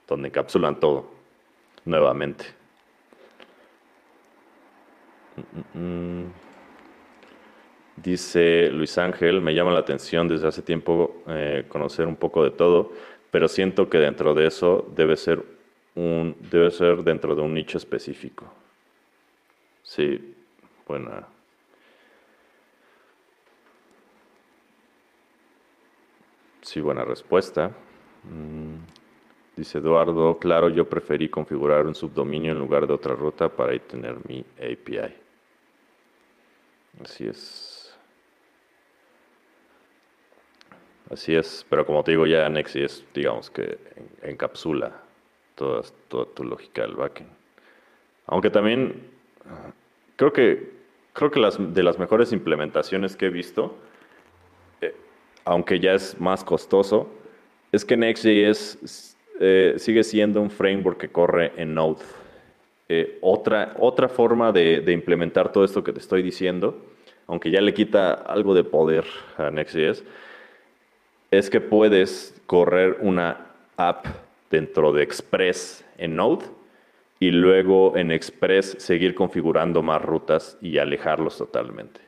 [0.07, 1.11] donde encapsulan todo
[1.85, 2.45] nuevamente.
[7.97, 12.51] Dice Luis Ángel, me llama la atención desde hace tiempo eh, conocer un poco de
[12.51, 12.93] todo,
[13.31, 15.43] pero siento que dentro de eso debe ser
[15.95, 18.47] un, debe ser dentro de un nicho específico.
[19.83, 20.37] Sí,
[20.89, 21.27] buena.
[26.63, 27.71] Sí, buena respuesta.
[28.25, 28.77] Mm,
[29.57, 33.79] dice Eduardo, claro, yo preferí configurar un subdominio en lugar de otra ruta para ahí
[33.81, 35.15] tener mi API.
[37.03, 37.97] Así es.
[41.11, 43.79] Así es, pero como te digo, ya Next.js, digamos que
[44.23, 44.93] encapsula
[45.55, 47.31] toda, toda tu lógica del backend.
[48.27, 49.11] Aunque también
[50.17, 50.78] creo que,
[51.19, 53.75] creo que las, de las mejores implementaciones que he visto,
[54.81, 54.95] eh,
[55.45, 57.11] aunque ya es más costoso,
[57.73, 62.05] es que Next.js eh, sigue siendo un framework que corre en Node.
[62.89, 66.81] Eh, otra, otra forma de, de, implementar todo esto que te estoy diciendo,
[67.27, 69.05] aunque ya le quita algo de poder
[69.37, 70.05] a Next.js,
[71.33, 74.07] es que puedes correr una app
[74.51, 76.45] dentro de Express en Node
[77.21, 82.01] y luego en Express seguir configurando más rutas y alejarlos totalmente.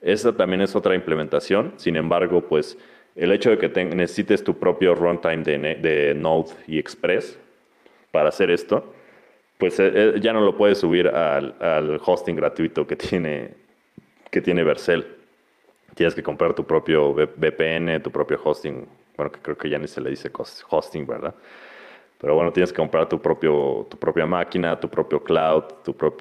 [0.00, 2.78] Esa también es otra implementación, sin embargo, pues
[3.14, 7.38] el hecho de que necesites tu propio runtime de, Node y Express
[8.10, 8.92] para hacer esto,
[9.58, 13.54] pues eh, eh, ya no lo puedes subir al, hosting gratuito que tiene,
[14.30, 15.16] que tiene Vercel
[15.96, 18.86] tienes que comprar tu propio VPN, tu propio hosting.
[19.16, 20.30] Bueno, que creo que ya ni se le dice
[20.68, 21.34] hosting, ¿verdad?
[22.18, 25.64] Pero bueno, tienes que comprar tu, propio, tu propia máquina, tu propio cloud,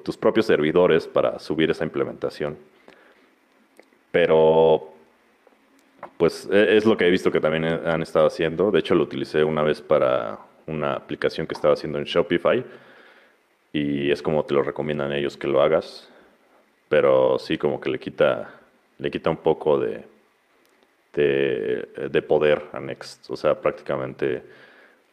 [0.03, 2.57] tus propios servidores para subir esa implementación.
[4.11, 4.89] Pero,
[6.17, 8.71] pues e, es lo que he visto que también han estado haciendo.
[8.71, 12.63] De hecho, lo utilicé una vez para una aplicación que estaba haciendo en Shopify.
[13.71, 16.09] Y es como te lo recomiendan ellos que lo hagas.
[16.89, 18.55] Pero sí, como que le quita
[18.97, 20.03] le quita un poco de,
[21.13, 23.29] de, poder a Next.
[23.29, 24.43] O sea, prácticamente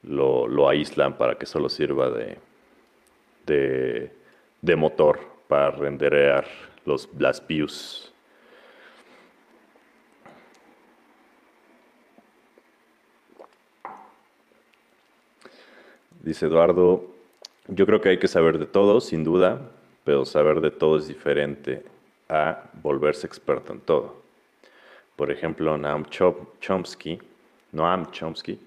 [0.03, 2.39] lo, lo, aíslan para que solo sirva de,
[4.61, 6.47] de, motor para renderear
[6.85, 8.13] los, las views.
[16.21, 17.05] Dice Eduardo,
[17.69, 19.61] yo creo que hay que saber de todo, sin duda,
[20.05, 21.85] pero saber de todo es diferente
[22.29, 24.23] a volverse experto en todo.
[25.17, 27.19] Por ejemplo, Noam Chomsky,
[27.73, 28.59] Noam Chomsky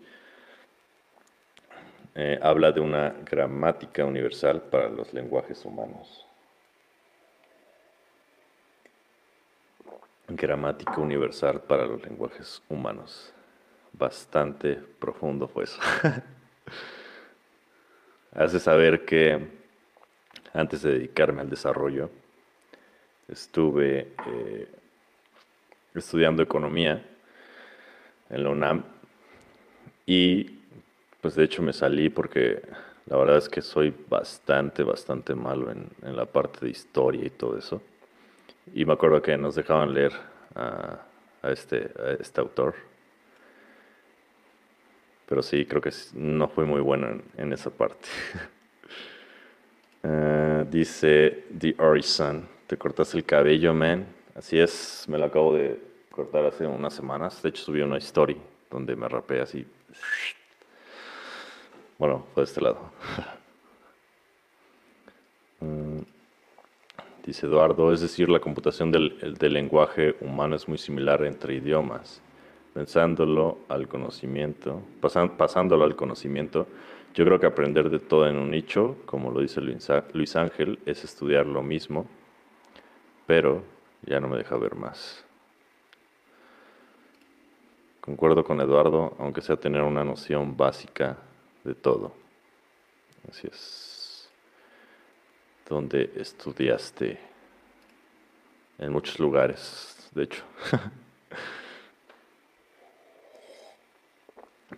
[2.16, 6.26] eh, habla de una gramática universal para los lenguajes humanos.
[10.28, 13.34] Gramática universal para los lenguajes humanos.
[13.92, 15.80] Bastante profundo fue eso.
[18.34, 19.48] Hace saber que
[20.54, 22.10] antes de dedicarme al desarrollo,
[23.28, 24.72] estuve eh,
[25.94, 27.06] estudiando economía
[28.30, 28.84] en la UNAM
[30.06, 30.55] y
[31.26, 32.62] pues de hecho me salí porque
[33.08, 37.58] la verdad es que soy bastante, bastante malo en, la parte de historia y todo
[37.58, 37.82] eso.
[38.76, 40.12] Y me acuerdo que nos dejaban leer
[40.54, 41.00] a,
[41.42, 42.76] este, este autor.
[45.26, 48.08] Pero sí, creo que no fue muy bueno en, esa parte.
[50.04, 52.48] Ah, dice The Horizon.
[52.68, 54.06] Te cortaste el cabello, man.
[54.36, 55.80] Así es, me lo acabo de
[56.12, 57.42] cortar hace unas semanas.
[57.42, 59.66] De hecho, subí una story donde me rapé así.
[61.98, 62.80] Bueno, fue de este lado.
[65.62, 66.02] Mm,
[67.26, 72.22] dice Eduardo, es decir, la computación del, del, lenguaje humano es muy similar entre idiomas.
[72.74, 76.68] Pensándolo al conocimiento, pasándolo al conocimiento,
[77.16, 81.06] yo creo que aprender de todo en un nicho, como lo dice Luis Ángel, es
[81.06, 82.06] estudiar lo mismo
[83.26, 83.64] pero
[84.04, 85.24] ya no me deja ver más.
[88.02, 91.18] Concuerdo con Eduardo, aunque sea tener una noción básica
[91.66, 92.14] de todo.
[93.30, 94.30] Así es.
[95.68, 97.20] Donde estudiaste
[98.78, 100.44] en muchos lugares, de hecho.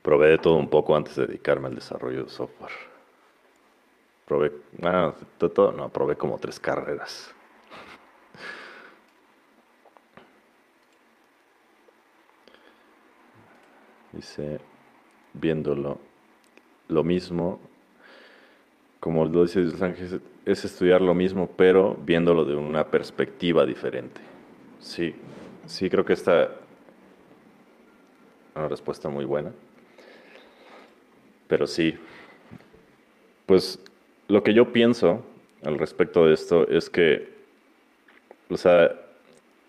[0.02, 2.72] Probé de todo un poco antes de dedicarme al desarrollo de software.
[4.26, 7.34] Probé, bueno, todo, no, probé como tres carreras.
[14.14, 14.62] Dice,
[15.34, 16.00] viéndolo,
[16.88, 17.60] lo mismo,
[19.00, 24.22] como lo dice Ángel, es estudiar lo mismo, pero viéndolo de una perspectiva diferente.
[24.80, 25.16] Sí,
[25.66, 26.50] sí, creo que esta es
[28.56, 29.52] una respuesta muy buena.
[31.48, 31.96] Pero sí,
[33.46, 33.80] pues
[34.28, 35.24] lo que yo pienso
[35.64, 37.30] al respecto de esto es que,
[38.50, 38.92] o sea,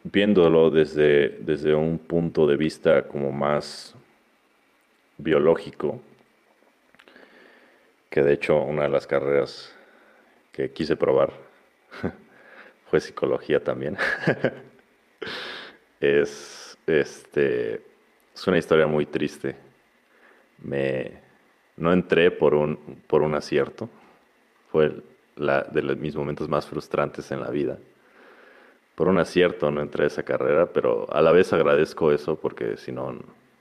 [0.04, 3.94] viéndolo desde, desde un punto de vista como más
[5.16, 6.00] biológico,
[8.10, 9.74] que de hecho una de las carreras
[10.52, 11.32] que quise probar
[12.90, 13.96] fue psicología también.
[16.00, 17.82] es, este,
[18.34, 19.56] es una historia muy triste.
[20.62, 21.20] Me,
[21.76, 23.88] no entré por un, por un acierto.
[24.72, 25.02] Fue
[25.36, 27.78] la, de mis momentos más frustrantes en la vida.
[28.94, 32.76] Por un acierto no entré a esa carrera, pero a la vez agradezco eso porque
[32.76, 33.16] si no,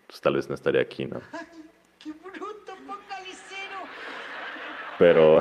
[0.07, 1.21] pues, tal vez no estaría aquí, ¿no?
[1.99, 2.73] ¡Qué bruto,
[4.97, 5.39] Pero,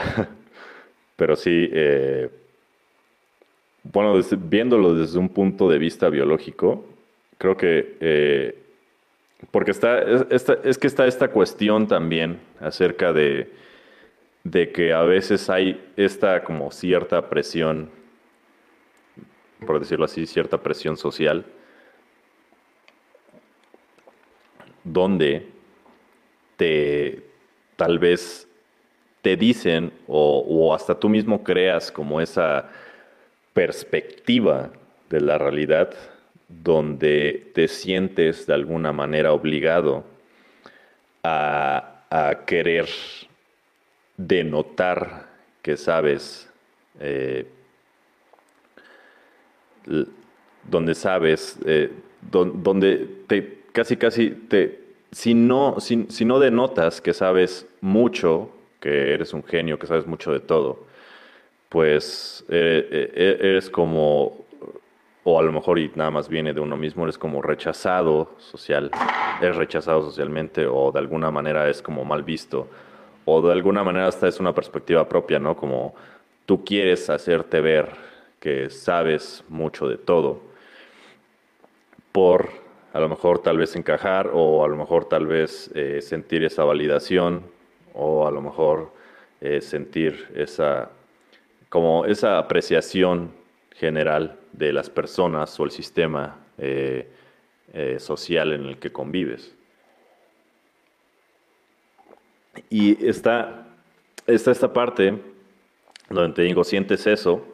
[1.16, 2.30] pero sí, eh,
[3.92, 6.84] bueno, viéndolo desde un punto de vista biológico,
[7.38, 8.59] creo que, eh,
[9.50, 13.52] porque está, es, que está esta cuestión también acerca de,
[14.44, 17.90] de que a veces hay esta como cierta presión,
[19.66, 21.44] por decirlo así, cierta presión social,
[24.84, 25.48] donde
[26.57, 27.22] te
[27.76, 28.48] tal vez
[29.26, 32.70] te dicen o, o hasta tú mismo creas como esa
[33.52, 34.70] perspectiva
[35.10, 35.92] de la realidad
[36.48, 40.04] donde te sientes de alguna manera obligado
[41.24, 41.82] a,
[42.46, 42.86] querer
[44.16, 45.26] denotar
[45.60, 46.48] que sabes,
[47.00, 47.48] eh,
[50.62, 51.90] donde sabes, eh,
[52.30, 58.52] donde te casi casi te, si no, si, si no denotas que sabes mucho,
[58.87, 60.78] que eres un genio, que sabes mucho de todo,
[61.68, 64.45] pues eh, eh, eh, eres como,
[65.24, 68.93] o a lo mejor y nada más viene de uno mismo, eres como rechazado social,
[69.43, 72.68] eres rechazado socialmente o de alguna manera es como mal visto,
[73.24, 75.57] o de alguna manera hasta es una perspectiva propia, ¿no?
[75.57, 75.97] Como
[76.45, 77.89] tú quieres hacerte ver
[78.39, 80.43] que sabes mucho de todo
[82.12, 82.51] por
[82.93, 87.55] a lo mejor tal vez encajar o a lo mejor tal vez sentir esa validación
[87.97, 88.92] o a lo mejor
[89.61, 90.90] sentir esa
[91.68, 93.32] como esa apreciación
[93.74, 97.09] general de las personas o el sistema eh,
[97.72, 99.55] eh, social en el que convives.
[102.70, 103.66] Y está,
[104.26, 105.20] está esta parte
[106.09, 107.44] donde te digo, sientes eso,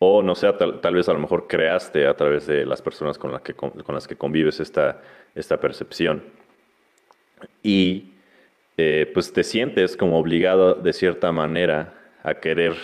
[0.00, 3.30] o no sé, tal, vez a lo mejor creaste a través de las personas con,
[3.30, 5.00] las que, con las que convives esta,
[5.36, 6.24] esta percepción.
[7.62, 8.11] Y
[8.76, 12.74] eh, pues te sientes como obligado de cierta manera a querer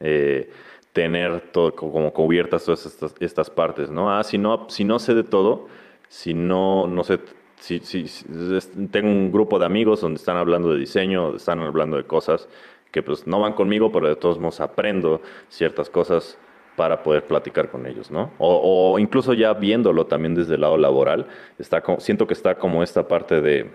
[0.00, 0.50] eh,
[0.92, 4.10] tener todo, como cubiertas todas estas, partes, ¿no?
[4.10, 5.68] Ah, si no, si no sé de todo,
[6.08, 7.20] si no, no sé,
[7.60, 8.04] si, si,
[8.90, 12.48] tengo un grupo de amigos donde están hablando de diseño, están hablando de cosas
[12.90, 16.38] que pues no van conmigo, pero de todos modos aprendo ciertas cosas
[16.74, 18.30] para poder platicar con ellos, ¿no?
[18.38, 21.26] O, incluso ya viéndolo también desde el lado laboral,
[21.58, 23.70] está siento que está como esta parte de,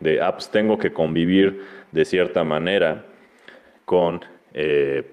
[0.00, 3.04] de apps, tengo que convivir de cierta manera
[3.84, 4.20] con
[4.54, 5.04] eh,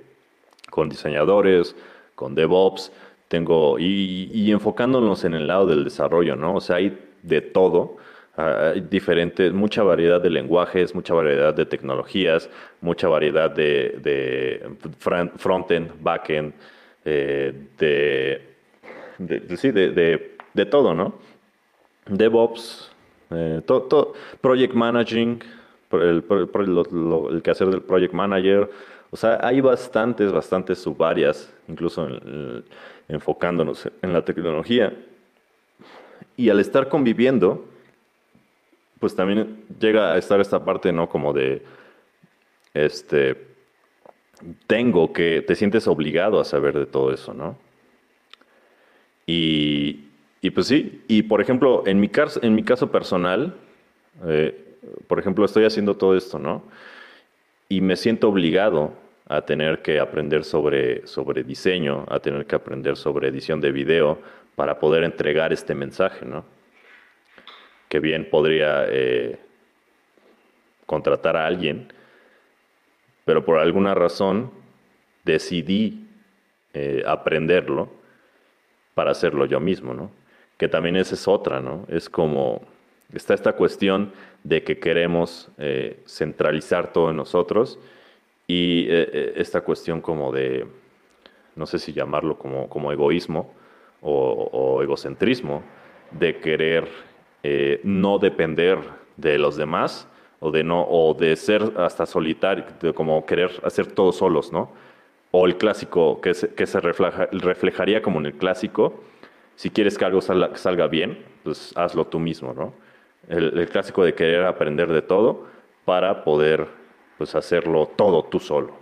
[0.74, 1.76] con diseñadores,
[2.16, 2.92] con DevOps,
[3.28, 6.56] tengo, y, enfocándonos en el lado del desarrollo, ¿no?
[6.56, 7.98] O sea, hay de todo,
[8.38, 12.50] ah, hay diferentes, mucha variedad de lenguajes, mucha variedad de tecnologías,
[12.82, 14.68] mucha variedad de, de
[15.38, 16.54] frontend, backend,
[17.06, 21.20] eh, de, sí, de, todo, ¿no?
[22.08, 22.92] DevOps,
[23.36, 23.62] eh,
[24.42, 25.42] project managing,
[25.92, 26.86] el, el,
[27.32, 28.70] el quehacer del project manager,
[29.12, 32.08] o sea, hay bastantes, bastantes subáreas, incluso
[33.08, 34.92] enfocándonos en la tecnología.
[36.36, 37.64] Y al estar conviviendo,
[39.00, 41.10] pues también llega a estar esta parte, ¿no?
[41.10, 41.62] Como de,
[42.74, 43.38] este,
[44.66, 47.58] tengo que, te sientes obligado a saber de todo eso, ¿no?
[49.28, 50.06] Y,
[50.52, 53.56] pues sí, y por ejemplo, en mi, caso, en mi caso personal,
[54.26, 54.78] eh,
[55.08, 56.64] por ejemplo, estoy haciendo todo esto, ¿no?
[57.70, 58.94] Y me siento obligado
[59.28, 64.20] a tener que aprender sobre, sobre diseño, a tener que aprender sobre edición de video
[64.56, 66.44] para poder entregar este mensaje, ¿no?
[67.88, 69.40] Que bien podría eh,
[70.86, 71.92] contratar a alguien,
[73.24, 74.52] pero por alguna razón
[75.24, 76.06] decidí
[76.74, 77.90] eh, aprenderlo
[78.94, 80.23] para hacerlo yo mismo, ¿no?
[80.64, 81.86] Que también esa es otra, ¿no?
[81.90, 82.62] Es como,
[83.14, 84.14] está esta cuestión
[84.46, 87.78] de que queremos eh, centralizar todo en nosotros
[88.48, 90.66] y eh, eh, esta cuestión como de,
[91.58, 93.54] no sé si llamarlo como, como egoísmo
[94.02, 95.64] o, egocentrismo,
[96.12, 96.88] de querer
[97.44, 98.80] eh, no depender
[99.18, 100.08] de los demás
[100.40, 104.72] o de, no, o de ser hasta solitario, de como querer hacer todo solos, ¿no?
[105.32, 109.04] O el clásico, que se, que se refleja, reflejaría como en el clásico,
[109.56, 112.74] Si quieres que algo salga, bien, pues hazlo tú mismo, ¿no?
[113.28, 115.48] El, clásico de querer aprender de todo
[115.86, 116.68] para poder
[117.18, 118.74] pues, hacerlo todo tú solo.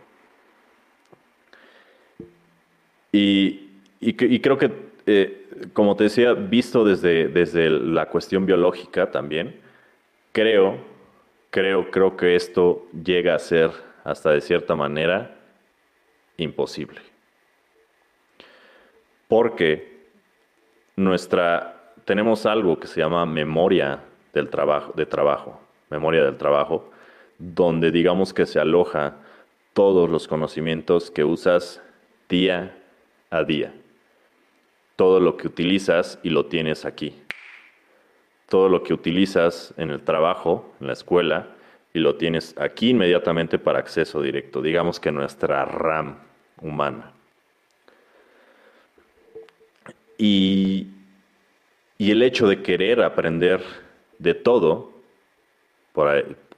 [3.11, 3.67] Y,
[4.41, 4.71] creo que,
[5.05, 9.59] eh, como te decía, visto desde, desde la cuestión biológica también,
[10.31, 10.77] creo,
[11.49, 13.71] creo, creo que esto llega a ser
[14.03, 15.37] hasta de cierta manera
[16.37, 17.01] imposible.
[19.27, 19.90] Porque
[21.03, 24.01] nuestra, tenemos algo que se llama memoria
[24.33, 26.89] del trabajo, de trabajo, memoria del trabajo,
[27.37, 29.15] donde digamos que se aloja
[29.73, 31.81] todos los conocimientos que usas
[32.29, 32.77] día
[33.29, 33.73] a día.
[34.95, 37.15] Todo lo que utilizas y lo tienes aquí.
[38.47, 41.47] Todo lo que utilizas en el trabajo, en la escuela,
[41.93, 44.61] y lo tienes aquí inmediatamente para acceso directo.
[44.61, 46.17] Digamos que nuestra RAM
[46.61, 47.11] humana.
[50.17, 50.87] Y,
[52.09, 53.61] el hecho de querer aprender
[54.17, 54.91] de todo,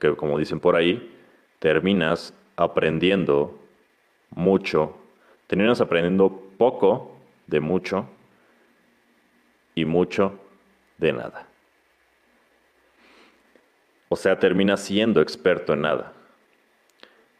[0.00, 1.14] que como dicen por ahí,
[1.58, 3.58] terminas aprendiendo
[4.30, 4.96] mucho,
[5.46, 7.14] terminas aprendiendo poco
[7.46, 8.08] de mucho
[9.74, 10.38] y mucho
[10.96, 11.46] de nada.
[14.08, 16.12] O sea, terminas siendo experto en nada.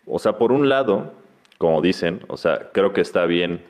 [0.07, 1.15] O sea, por un lado,
[1.57, 3.65] como dicen, o sea, creo que está bien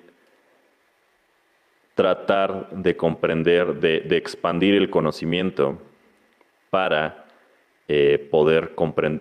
[1.94, 5.78] tratar de comprender, de, expandir el conocimiento
[6.70, 7.26] para
[7.88, 8.74] eh, poder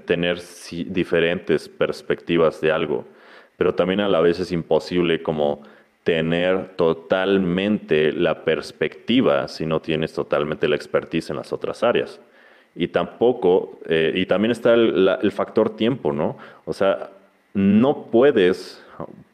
[0.05, 0.39] tener
[0.87, 3.05] diferentes perspectivas de algo,
[3.57, 5.61] pero también a la vez es imposible como
[6.03, 12.19] tener totalmente la perspectiva si no tienes totalmente la expertise en las otras áreas.
[12.75, 16.37] Y tampoco, eh, y también está el factor tiempo, ¿no?
[16.65, 17.11] O sea,
[17.53, 18.83] no puedes,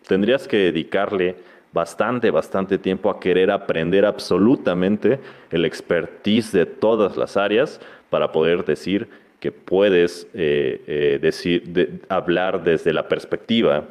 [0.05, 1.37] tendrías que dedicarle
[1.71, 5.19] bastante, bastante tiempo a querer aprender absolutamente
[5.51, 9.07] el expertise de todas las áreas para poder decir
[9.39, 13.85] que puedes eh, eh, decir, hablar desde la perspectiva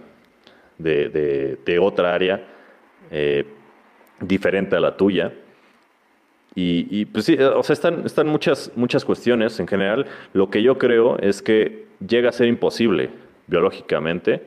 [0.76, 2.45] de, otra área
[3.11, 3.45] eh,
[4.20, 5.33] diferente a la tuya.
[6.61, 10.07] Y, pues sí, o sea, están, están muchas, muchas cuestiones en general.
[10.33, 13.11] Lo que yo creo es que llega a ser imposible
[13.47, 14.43] biológicamente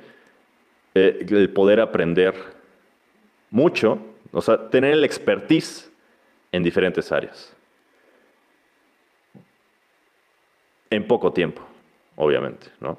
[0.93, 2.33] el poder aprender
[3.51, 3.99] mucho,
[4.31, 5.91] o sea, tener el expertise
[6.51, 7.53] en diferentes áreas.
[10.89, 11.61] En poco tiempo,
[12.15, 12.97] obviamente, ¿no?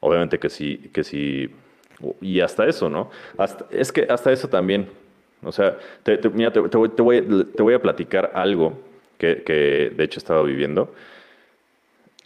[0.00, 1.50] Obviamente que sí, que sí,
[2.20, 3.10] y hasta eso, ¿no?
[3.70, 4.88] es que hasta eso también,
[5.42, 8.80] o sea, te, mira, te, voy, a platicar algo
[9.18, 10.94] que, que de hecho estaba viviendo.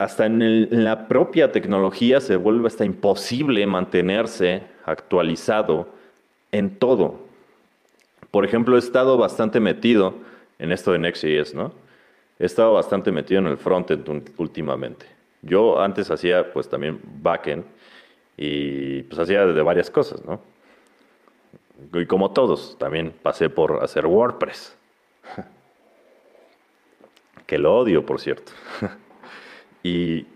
[0.02, 5.88] Hasta en, la propia tecnología se vuelve hasta imposible mantenerse actualizado
[6.50, 7.31] en todo.
[8.32, 10.14] Por ejemplo, he estado bastante metido
[10.58, 11.72] en esto de Next.js, ¿no?
[12.38, 15.04] He estado bastante metido en el frontend últimamente.
[15.42, 17.64] Yo antes hacía pues también backend
[18.38, 20.40] y pues hacía de varias cosas, ¿no?
[21.92, 24.78] Y como todos, también pasé por hacer WordPress.
[27.46, 28.52] que lo odio, por cierto.
[29.82, 30.26] y,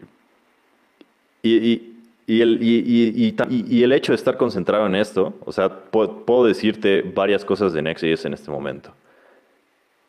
[1.43, 1.96] y
[2.27, 7.83] y, el, hecho de estar concentrado en esto, o sea, puedo, decirte varias cosas de
[7.83, 8.93] Next.js en este momento.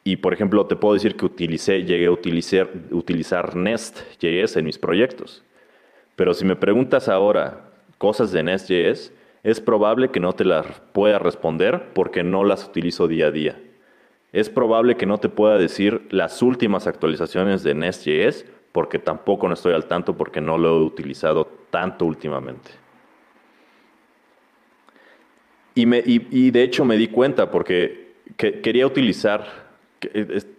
[0.04, 4.80] Y por ejemplo, te puedo decir que utilicé, llegué a utilizar, utilizar Nest.js en mis
[4.80, 5.44] proyectos.
[6.16, 9.12] Pero si me preguntas ahora cosas de Nest.js,
[9.44, 13.60] es probable que no te las pueda responder porque no las utilizo día a día.
[14.34, 19.54] Es probable que no te pueda decir las últimas actualizaciones de Nest.js porque tampoco no
[19.54, 22.72] estoy al tanto porque no lo he utilizado tanto últimamente.
[25.76, 29.46] Y, me, y, de hecho me di cuenta porque quería utilizar,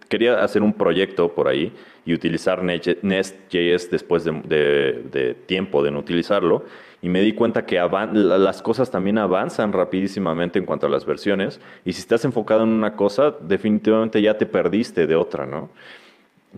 [0.07, 1.73] quería hacer un proyecto por ahí
[2.05, 6.63] y utilizar Nest.js después de, tiempo de no utilizarlo.
[7.01, 7.79] Y me di cuenta que
[8.13, 11.59] las cosas también avanzan rapidísimamente en cuanto a las versiones.
[11.83, 15.69] Y si estás enfocado en una cosa, definitivamente ya te perdiste de otra, ¿no?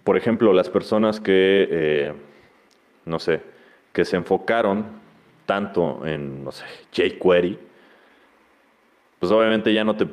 [0.04, 2.14] Por ejemplo, las personas que, eh,
[3.06, 3.42] no sé,
[3.94, 4.86] que se enfocaron
[5.46, 7.60] tanto en, no sé, jQuery,
[9.20, 10.08] pues obviamente ya no te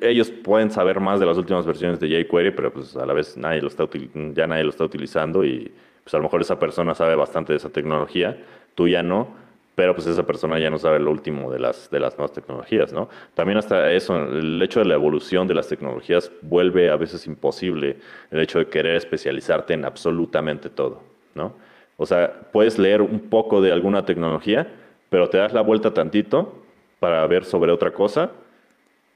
[0.00, 3.36] ellos pueden saber más de las últimas versiones de jQuery, pero pues a la vez
[3.36, 3.88] nadie lo está
[4.34, 7.58] ya nadie lo está utilizando y pues a lo mejor esa persona sabe bastante de
[7.58, 8.36] esa tecnología,
[8.74, 9.28] tú ya no,
[9.74, 12.92] pero pues esa persona ya no sabe lo último de las, de las nuevas tecnologías,
[12.92, 13.08] ¿no?
[13.34, 17.96] También hasta eso, el hecho de la evolución de las tecnologías vuelve a veces imposible
[18.30, 21.02] el hecho de querer especializarte en absolutamente todo,
[21.34, 21.54] ¿no?
[21.96, 24.66] O sea, puedes leer un poco de alguna tecnología,
[25.08, 26.54] pero te das la vuelta tantito
[26.98, 28.30] para ver sobre otra cosa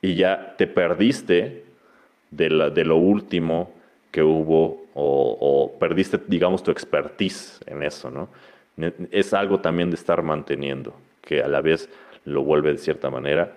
[0.00, 1.64] y ya te perdiste
[2.30, 3.70] de, la, de lo último
[4.11, 8.28] que hubo o, perdiste, digamos, tu expertise en eso, ¿no?
[9.11, 11.89] Es algo también de estar manteniendo, que a la vez
[12.24, 13.57] lo vuelve de cierta manera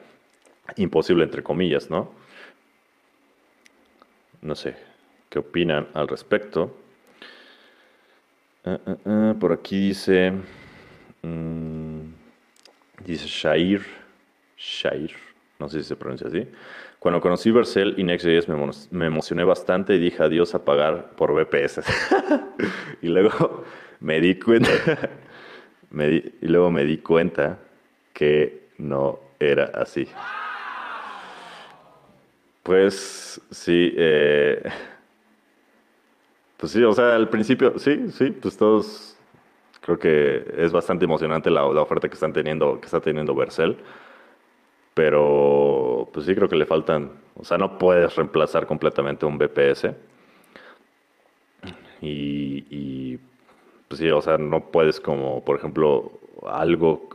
[0.77, 2.11] imposible, entre comillas, ¿no?
[4.41, 4.75] No sé,
[5.29, 6.75] ¿qué opinan al respecto?
[8.63, 10.33] Uh, uh, uh, por aquí dice,
[11.23, 12.13] um,
[13.03, 13.81] dice Shair,
[14.57, 15.11] Shair,
[15.59, 16.47] no sé si se pronuncia así.
[16.99, 21.33] Cuando conocí Vercel y Next.js me, me, emocioné bastante y dije adiós a pagar por
[21.33, 21.81] VPS.
[23.01, 23.63] y luego
[23.99, 24.69] me di cuenta,
[25.91, 27.59] me y luego me di cuenta
[28.13, 30.07] que no era así.
[32.63, 34.61] Pues sí, eh,
[36.57, 39.17] pues sí, o sea, al principio, sí, sí, pues todos,
[39.81, 43.77] creo que es bastante emocionante la, oferta que están teniendo, que está teniendo Vercel,
[44.93, 49.95] pero pues sí creo que le faltan, o sea, no puedes reemplazar completamente un BPS
[52.01, 53.19] y
[53.89, 56.13] pues sí, o sea, no puedes como, por ejemplo,
[56.45, 57.09] algo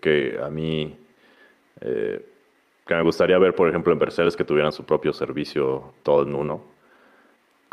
[0.00, 0.96] que a mí...
[1.82, 2.24] Eh,
[2.86, 3.98] que me gustaría ver, por ejemplo, en
[4.36, 6.74] que tuvieran su propio servicio todo en uno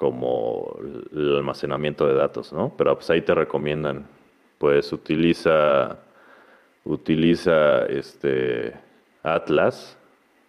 [0.02, 0.78] como
[1.14, 2.74] el almacenamiento de datos, ¿no?
[2.76, 4.08] Pero pues ahí te recomiendan,
[4.58, 6.00] pues utiliza,
[6.86, 8.74] utiliza este
[9.22, 9.96] Atlas,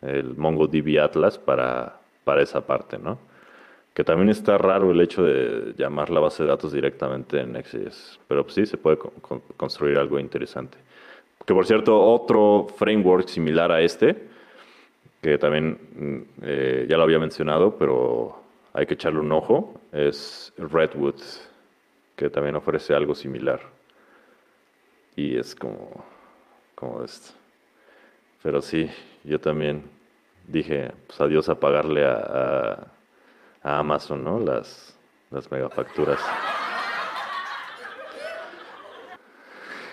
[0.00, 3.18] el MongoDB Atlas para, para esa parte, ¿no?
[3.94, 8.20] Que también está raro el hecho de llamar la base de datos directamente en Next.js,
[8.26, 8.98] pero pues sí se puede
[9.56, 10.78] construir algo interesante.
[11.44, 14.28] Que por cierto, otro framework similar a este,
[15.20, 20.52] que también mm, eh, ya lo había mencionado, pero hay que echarle un ojo, es
[20.56, 21.20] Redwood,
[22.16, 23.60] que también ofrece algo similar.
[25.14, 26.04] Y es como,
[26.74, 27.34] como esto.
[28.42, 28.88] Pero sí,
[29.24, 29.82] yo también
[30.48, 32.86] dije, pues adiós a pagarle a, a,
[33.62, 34.38] Amazon, ¿no?
[34.40, 34.96] Las,
[35.30, 36.20] las megafacturas.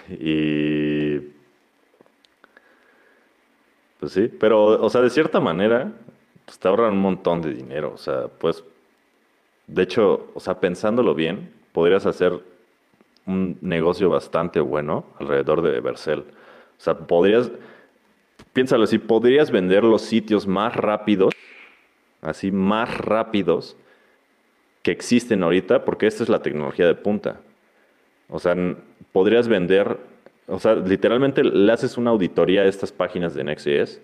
[0.09, 1.20] Y
[3.99, 5.91] pues sí, pero, o sea, de cierta manera,
[6.45, 7.91] pues te ahorran un montón de dinero.
[7.93, 8.63] O sea, pues,
[9.67, 12.39] de hecho, o sea, pensándolo bien, podrías hacer
[13.26, 16.20] un negocio bastante bueno alrededor de Vercel.
[16.20, 17.51] O sea, podrías,
[18.53, 21.34] piénsalo así, podrías vender los sitios más rápidos,
[22.22, 23.76] así más rápidos
[24.84, 27.41] que existen ahorita, porque esta es la tecnología de punta.
[28.30, 28.55] O sea,
[29.11, 29.97] podrías vender,
[30.47, 34.01] o sea, literalmente le haces una auditoría a estas páginas de Next.js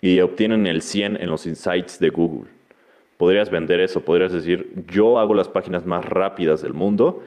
[0.00, 2.50] y obtienen el 100 en los insights de Google.
[3.16, 7.22] Podrías vender eso, podrías decir, yo hago las páginas más rápidas del mundo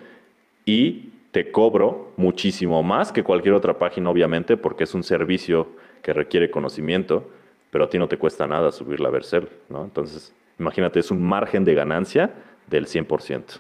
[0.66, 5.68] y te cobro muchísimo más que cualquier otra página, obviamente, porque es un servicio
[6.02, 7.30] que requiere conocimiento,
[7.72, 9.84] pero a ti no te cuesta nada subir la Vercel, ¿no?
[9.84, 12.34] Entonces, imagínate, es un margen de ganancia
[12.68, 13.60] del 100%.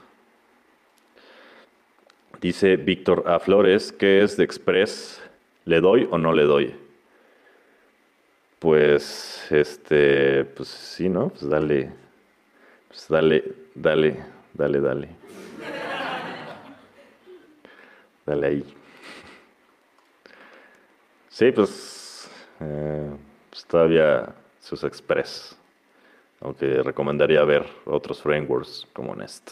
[2.41, 3.39] Dice Víctor A.
[3.39, 5.21] Flores, ¿qué es de Express?
[5.65, 6.75] ¿Le doy o no le doy?
[8.59, 11.29] Pues, este, pues sí, ¿no?
[11.29, 11.91] Pues dale,
[12.87, 13.43] pues dale,
[13.75, 15.09] dale, dale, dale.
[18.25, 18.63] Dale ahí.
[21.29, 22.29] Sí, pues,
[22.59, 23.09] eh,
[23.57, 25.57] pues todavía sus Express.
[26.41, 29.49] Aunque recomendaría ver otros frameworks como Nest.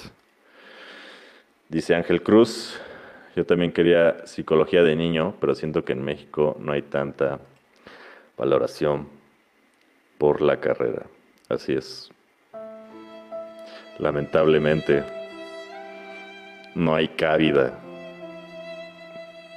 [1.70, 2.80] Dice Ángel Cruz,
[3.36, 7.40] yo también quería psicología de niño, pero siento que en México no hay tanta
[8.38, 9.08] valoración
[10.20, 11.08] por la carrera.
[11.50, 12.12] Así es.
[13.98, 15.04] Lamentablemente,
[16.76, 17.80] no hay cabida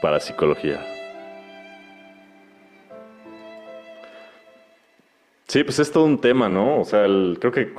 [0.00, 0.97] para psicología.
[5.48, 6.78] Sí, pues es todo un tema, ¿no?
[6.80, 7.04] O sea,
[7.40, 7.72] creo que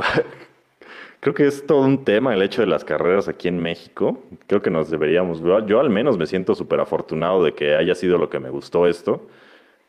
[1.20, 4.24] creo que es todo un tema el hecho de las carreras aquí en México.
[4.48, 8.18] Creo que nos deberíamos, yo al menos me siento súper afortunado de que haya sido
[8.18, 9.28] lo que me gustó esto.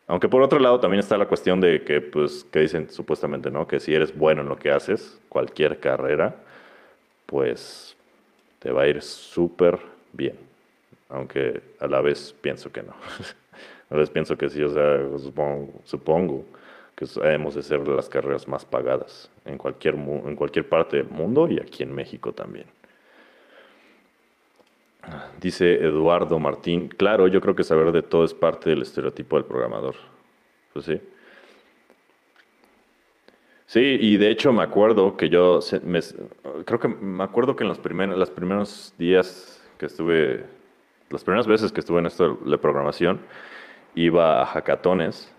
[0.08, 3.66] Aunque por otro lado también está la cuestión de que, pues, que dicen supuestamente, ¿no?
[3.66, 6.36] Que si eres bueno en lo que haces, cualquier carrera,
[7.26, 7.96] pues
[8.58, 9.78] te va a ir súper
[10.12, 10.36] bien.
[11.08, 12.92] Aunque a la vez pienso que no.
[13.90, 16.44] a la vez pienso que sí, o sea, supongo, supongo
[17.00, 21.48] que hemos de ser las carreras más pagadas en cualquier, en cualquier parte del mundo
[21.48, 22.66] y aquí en México también.
[25.40, 29.46] Dice Eduardo Martín, claro, yo creo que saber de todo es parte del estereotipo del
[29.46, 29.94] programador.
[30.74, 31.00] Pues sí.
[33.64, 35.60] Sí, y de hecho me acuerdo que yo,
[36.66, 40.44] creo que me acuerdo que en los primeros, los primeros días que estuve,
[41.08, 43.20] las primeras veces que estuve en esto de programación,
[43.94, 45.32] iba a hackatones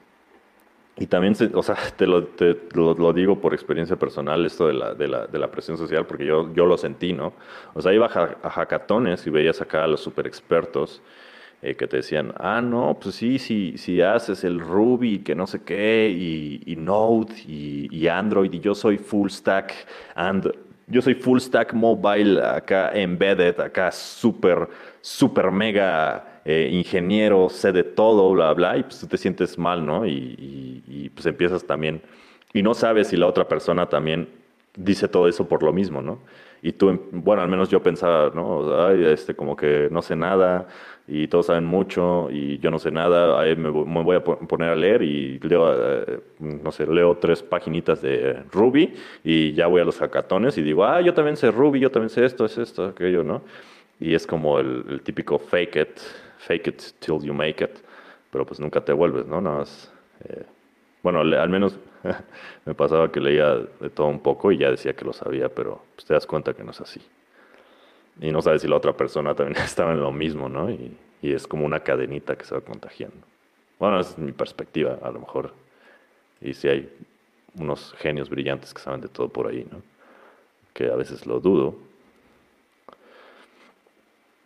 [0.97, 4.93] y también, o sea, te, lo, te lo, digo por experiencia personal, esto de la,
[4.93, 7.33] de la, de la presión social, porque yo, yo lo sentí, ¿no?
[7.73, 11.01] O sea, iba a, a hackatones y veías acá a los super expertos
[11.63, 15.45] eh, que te decían, ah, no, pues sí, sí, si haces el Ruby, que no
[15.45, 19.73] sé qué, y, y Node, y, y, Android, y yo soy full stack,
[20.15, 20.51] and
[20.87, 24.67] yo soy full stack mobile, acá embedded, acá súper,
[25.01, 29.85] súper mega eh, ingeniero, sé de todo, bla, bla, y pues tú te sientes mal,
[29.85, 30.05] ¿no?
[30.05, 32.01] Y, y, pues empiezas también,
[32.53, 34.29] y no sabes si la otra persona también
[34.75, 36.19] dice todo eso por lo mismo, ¿no?
[36.63, 38.85] Y tú, bueno, al menos yo pensaba, ¿no?
[38.85, 40.67] Ay, este, como que no sé nada,
[41.07, 44.75] y todos saben mucho y yo no sé nada, ahí me, voy a poner a
[44.75, 49.83] leer y leo, eh, no sé, leo tres paginitas de Ruby y ya voy a
[49.83, 52.85] los hackatones y digo, ah, yo también sé Ruby, yo también sé esto, es esto,
[52.85, 53.41] aquello, ¿no?
[53.99, 55.99] Y es como el, típico fake it,
[56.47, 57.79] fake it till you make it,
[58.31, 59.41] pero pues nunca te vuelves, ¿no?
[59.41, 59.91] Nada más,
[60.25, 60.45] eh,
[61.03, 61.77] bueno, al menos
[62.65, 65.81] me pasaba que leía de todo un poco y ya decía que lo sabía, pero
[65.95, 67.01] pues te das cuenta que no es así
[68.19, 70.69] y no sabes si la otra persona también estaba en lo mismo, ¿no?
[70.69, 73.27] Y, es como una cadenita que se va contagiando.
[73.77, 75.53] Bueno, esa es mi perspectiva, a lo mejor.
[76.41, 76.91] Y si hay
[77.59, 79.83] unos genios brillantes que saben de todo por ahí, ¿no?
[80.73, 81.75] Que a veces lo dudo.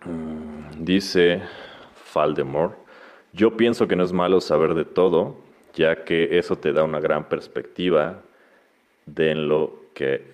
[0.03, 1.43] Mm, dice
[2.15, 2.75] Faldemore,
[3.33, 5.35] yo pienso que no es malo saber de todo,
[5.73, 8.21] ya que eso te da una gran perspectiva
[9.05, 10.33] de lo que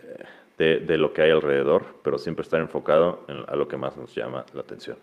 [0.60, 4.14] de, lo que hay alrededor, pero siempre estar enfocado en, a lo que más nos
[4.14, 4.96] llama la atención.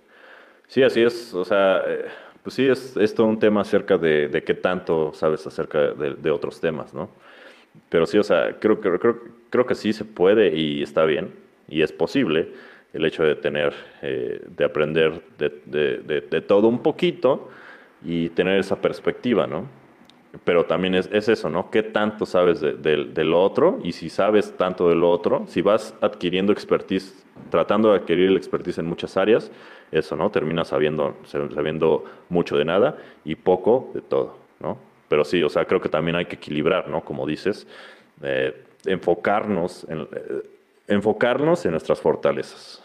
[0.68, 2.04] Sí, así es, o sea, eh,
[2.44, 6.60] pues sí, es, es, todo un tema acerca de, qué tanto sabes acerca de, otros
[6.60, 7.10] temas, ¿no?
[7.88, 9.20] Pero sí, o sea, creo, creo, creo,
[9.50, 11.34] creo que sí se puede y está bien,
[11.66, 12.52] y es posible
[12.92, 13.72] el hecho de tener,
[14.02, 17.48] eh, de aprender de, de, todo un poquito
[18.02, 19.66] y tener esa perspectiva, ¿no?
[20.44, 21.70] pero también es, eso, ¿no?
[21.70, 23.78] ¿Qué tanto sabes de, lo otro?
[23.82, 28.36] Y si sabes tanto de lo otro, si vas adquiriendo expertise, tratando de adquirir el
[28.36, 29.50] expertise en muchas áreas,
[29.90, 30.30] eso, ¿no?
[30.30, 34.78] Terminas sabiendo, sabiendo mucho de nada y poco de todo, ¿no?
[35.08, 37.02] Pero sí, o sea, creo que también hay que equilibrar, ¿no?
[37.02, 37.66] Como dices,
[38.22, 40.42] eh, enfocarnos, en, eh,
[40.88, 42.82] enfocarnos en nuestras fortalezas,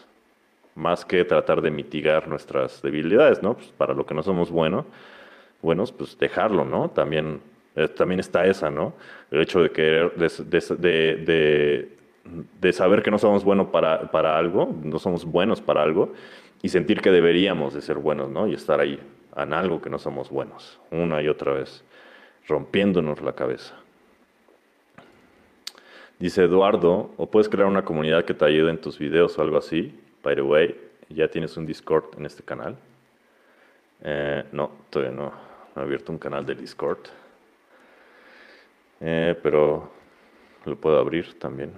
[0.74, 3.54] más que tratar de mitigar nuestras debilidades, ¿no?
[3.54, 4.84] Pues para lo que no somos buenos
[5.64, 6.90] buenos, pues dejarlo, ¿no?
[6.90, 7.40] También,
[7.74, 8.94] eh, también está esa, ¿no?
[9.30, 11.88] El hecho de querer, de,
[12.60, 16.12] de, saber que no somos buenos para, para, algo, no somos buenos para algo,
[16.62, 18.46] y sentir que deberíamos de ser buenos, ¿no?
[18.46, 19.00] Y estar ahí
[19.36, 21.84] en algo que no somos buenos, una y otra vez,
[22.46, 23.74] rompiéndonos la cabeza.
[26.18, 29.58] Dice Eduardo, o puedes crear una comunidad que te ayude en tus videos o algo
[29.58, 29.98] así.
[30.22, 32.76] By the way, ya tienes un Discord en este canal.
[34.02, 35.32] Eh, no, todavía no
[35.76, 37.00] he abierto un canal de Discord.
[39.00, 39.90] Eh, pero
[40.64, 41.72] lo puedo abrir también.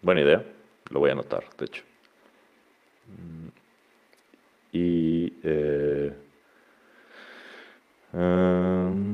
[0.00, 0.44] Buena idea,
[0.90, 1.84] lo voy a anotar, de hecho.
[3.08, 3.48] Mm,
[4.72, 5.32] y...
[5.42, 6.12] Eh,
[8.14, 9.12] um,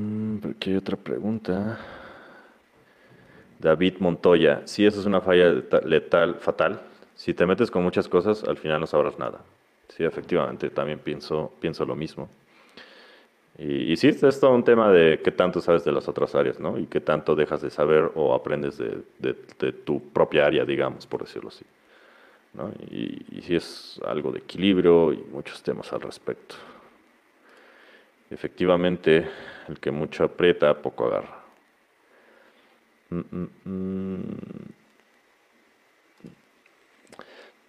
[0.69, 1.79] hay otra pregunta.
[3.59, 5.53] David Montoya, si eso es una falla
[5.85, 6.81] letal, fatal,
[7.15, 9.41] si te metes con muchas cosas, al final no sabrás nada.
[9.89, 12.29] Sí, efectivamente, también pienso, pienso lo mismo.
[13.57, 16.77] Y, sí, es todo un tema de qué tanto sabes de las otras áreas, ¿no?
[16.79, 21.23] Y qué tanto dejas de saber o aprendes de, de, tu propia área, digamos, por
[21.23, 21.65] decirlo así.
[22.53, 22.71] ¿no?
[22.89, 26.55] Y, y, sí es algo de equilibrio y muchos temas al respecto.
[28.31, 29.27] Efectivamente,
[29.67, 31.38] el que mucho aprieta, poco agarra.
[33.09, 34.23] Mm, mm, mm.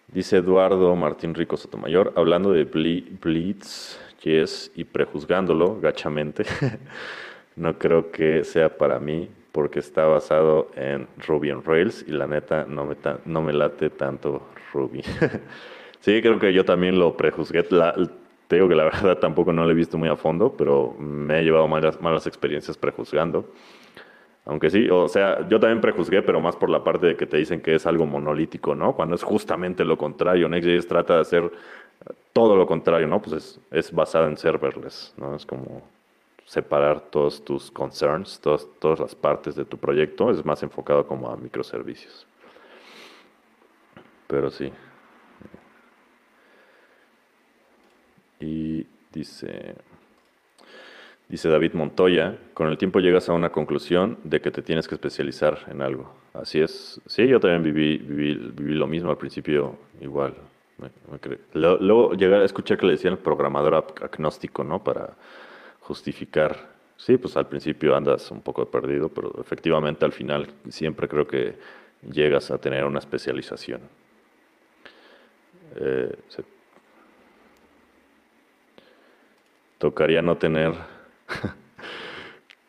[0.08, 6.44] Dice Eduardo Martín Rico Sotomayor, hablando de Blitz, Yes, y prejuzgándolo gachamente,
[7.56, 12.26] no creo que sea para mí porque está basado en Ruby on Rails y la
[12.26, 15.02] neta no me, no me late tanto Ruby.
[16.00, 17.62] sí, creo que yo también lo prejuzgué.
[17.62, 21.40] te digo que la verdad tampoco no lo he visto muy a fondo, pero me
[21.40, 23.48] he llevado malas, malas experiencias prejuzgando.
[24.50, 27.36] Aunque sí, o sea, yo también prejuzgué, pero más por la parte de que te
[27.36, 28.96] dicen que es algo monolítico, ¿no?
[28.96, 30.48] Cuando es justamente lo contrario.
[30.48, 31.52] Next.js trata de hacer
[32.32, 33.22] todo lo contrario, ¿no?
[33.22, 35.36] Pues es, es basado en serverless, ¿no?
[35.36, 35.82] Es como
[36.44, 40.32] separar todos tus concerns, todas, todas las partes de tu proyecto.
[40.32, 42.26] Es más enfocado como a microservicios.
[44.26, 44.72] Pero sí.
[48.40, 49.76] Y dice...
[51.30, 54.96] Dice David Montoya, con el tiempo llegas a una conclusión de que te tienes que
[54.96, 56.12] especializar en algo.
[56.34, 57.00] Así es.
[57.06, 60.34] Sí, yo también viví, viví, lo mismo al principio, igual.
[61.54, 64.82] Luego, llegar a escuchar que le decían programador agnóstico, ¿no?
[64.82, 65.14] Para
[65.80, 66.70] justificar
[67.00, 71.56] Sí, pues al principio andas un poco perdido, pero efectivamente al final siempre creo que
[72.12, 73.80] llegas a tener una especialización.
[75.76, 76.14] Eh,
[79.78, 80.74] tocaría no tener,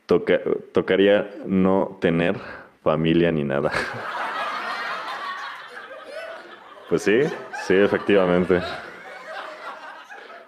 [0.74, 2.36] tocaría no tener
[2.84, 3.72] familia ni nada.
[6.90, 7.22] pues sí,
[7.66, 8.62] sí, efectivamente.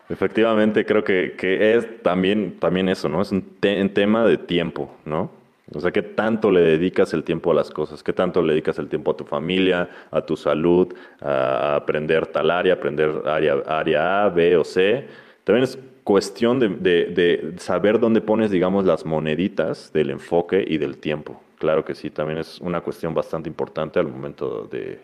[0.09, 1.35] Efectivamente, creo que,
[1.75, 3.21] es también, también eso, ¿no?
[3.21, 5.31] Es un, tema de tiempo, ¿no?
[5.73, 8.03] O sea, ¿qué tanto le dedicas el tiempo a las cosas?
[8.03, 12.51] ¿Qué tanto le dedicas el tiempo a tu familia, a tu salud, a aprender tal
[12.51, 15.07] área, aprender área, área A, B o C?
[15.45, 21.41] También es cuestión de, saber dónde pones, digamos, las moneditas del enfoque y del tiempo.
[21.57, 24.99] Claro que sí, también es una cuestión bastante importante al momento de,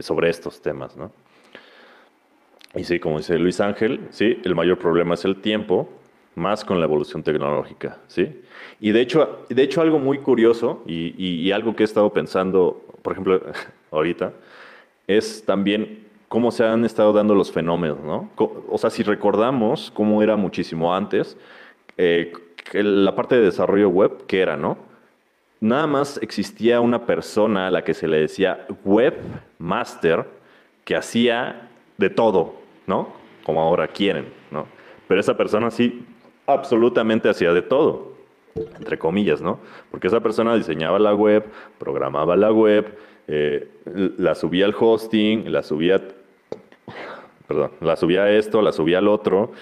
[0.00, 1.12] sobre estos temas, ¿no?
[2.74, 5.88] Y sí, como dice Luis Ángel, sí, el mayor problema es el tiempo,
[6.34, 8.40] más con la evolución tecnológica, ¿sí?
[8.80, 13.12] Y de hecho, de hecho algo muy curioso y, algo que he estado pensando, por
[13.12, 13.42] ejemplo,
[13.90, 14.32] ahorita,
[15.06, 16.01] es también
[16.32, 18.30] cómo se han estado dando los fenómenos, ¿no?
[18.70, 21.36] O sea, si recordamos cómo era muchísimo antes,
[21.98, 22.32] eh,
[22.72, 24.78] la parte de desarrollo web, ¿qué era, no?
[25.60, 30.24] Nada más existía una persona a la que se le decía webmaster
[30.86, 31.68] que hacía
[31.98, 32.54] de todo,
[32.86, 33.12] ¿no?
[33.44, 34.66] Como ahora quieren, ¿no?
[35.08, 36.02] Pero esa persona sí
[36.46, 38.14] absolutamente hacía de todo,
[38.54, 39.60] entre comillas, ¿no?
[39.90, 41.44] Porque esa persona diseñaba la web,
[41.78, 42.96] programaba la web,
[43.28, 43.68] eh,
[44.16, 46.00] la subía al hosting, la subía,
[47.80, 49.52] la subía a esto, la subía al otro,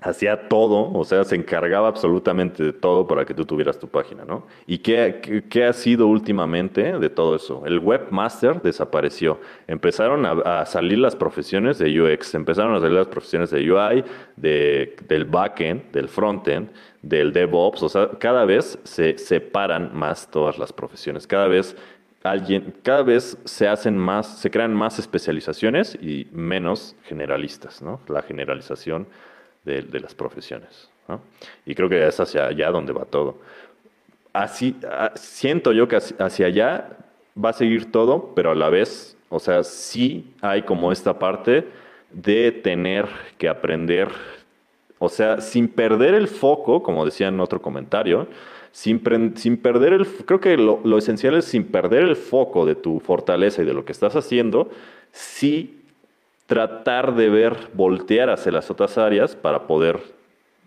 [0.00, 4.24] hacía todo, o sea, se encargaba absolutamente de todo para que tú tuvieras tu página,
[4.24, 4.46] ¿no?
[4.66, 7.64] ¿Y qué, qué, ha sido últimamente de todo eso?
[7.66, 9.40] El webmaster desapareció.
[9.66, 14.04] Empezaron a, salir las profesiones de UX, empezaron a salir las profesiones de UI,
[14.36, 16.68] de, del backend, del frontend,
[17.02, 21.76] del DevOps, o sea, cada vez se separan más todas las profesiones, cada vez
[22.30, 28.00] alguien, cada vez se hacen más, se crean más especializaciones y menos generalistas, ¿no?
[28.08, 29.06] La generalización
[29.64, 30.90] de, las profesiones.
[31.66, 33.38] Y creo que es hacia allá donde va todo.
[34.32, 34.76] Así,
[35.14, 36.96] siento yo que hacia allá
[37.42, 41.66] va a seguir todo, pero a la vez, o sea, sí hay como esta parte
[42.10, 43.06] de tener
[43.36, 44.08] que aprender,
[44.98, 48.28] o sea, sin perder el foco, como decía en otro comentario,
[48.78, 49.02] sin,
[49.36, 53.00] sin perder el, creo que lo, lo, esencial es sin perder el foco de tu
[53.00, 54.70] fortaleza y de lo que estás haciendo,
[55.10, 55.82] sí
[56.46, 59.98] tratar de ver, voltear hacia las otras áreas para poder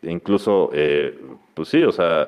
[0.01, 1.17] incluso, eh,
[1.53, 2.27] pues sí, o sea,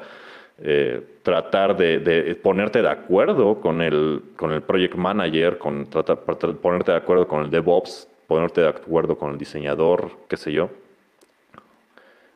[0.59, 6.19] eh, tratar de, ponerte de acuerdo con el, con el project manager, con tratar,
[6.61, 10.69] ponerte de acuerdo con el DevOps, ponerte de acuerdo con el diseñador, qué sé yo.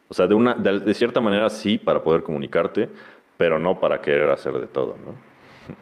[0.09, 2.89] O sea, de, una, de, cierta manera sí para poder comunicarte,
[3.37, 4.97] pero no para querer hacer de todo.
[4.97, 5.15] ¿no?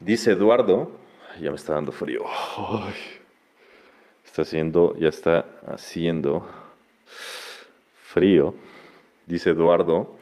[0.00, 0.92] Dice Eduardo,
[1.40, 2.24] ya me está dando frío.
[4.24, 6.46] está haciendo, ya está haciendo
[8.02, 8.54] frío.
[9.26, 10.16] Dice Eduardo.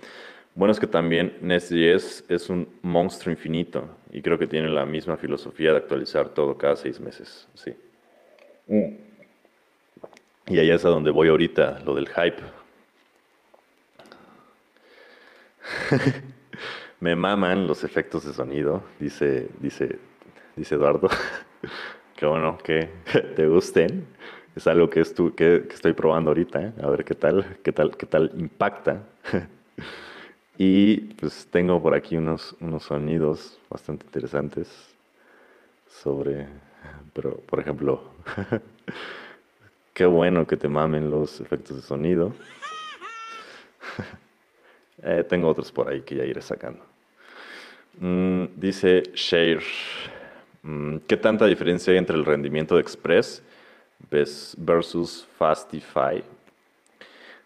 [0.55, 5.19] Bueno, es que también Nest.js es un monstruo infinito y creo que tiene la misma
[5.19, 7.47] filosofía de actualizar todo cada seis meses.
[7.55, 7.75] Sí.
[8.67, 8.97] Mm.
[10.49, 12.43] Y allá es a donde voy ahorita, lo del hype.
[17.01, 19.99] Me maman los efectos de sonido, dice, dice
[20.57, 21.09] dice Eduardo.
[22.17, 22.89] qué bueno que
[23.37, 24.07] te gusten.
[24.57, 25.03] Es algo que,
[25.37, 26.73] que, estoy probando ahorita, ¿eh?
[26.83, 29.03] a ver qué tal, qué tal, qué tal impacta.
[30.57, 34.69] y pues tengo por aquí unos, unos sonidos bastante interesantes
[35.87, 36.47] sobre,
[37.13, 38.03] pero por ejemplo,
[39.93, 42.33] qué bueno que te mamen los efectos de sonido.
[45.03, 46.85] Eh, tengo otros por ahí que ya iré sacando.
[47.99, 49.63] Mm, dice Share.
[50.63, 53.43] Mm, ¿Qué tanta diferencia hay entre el rendimiento de Express
[54.11, 56.23] versus Fastify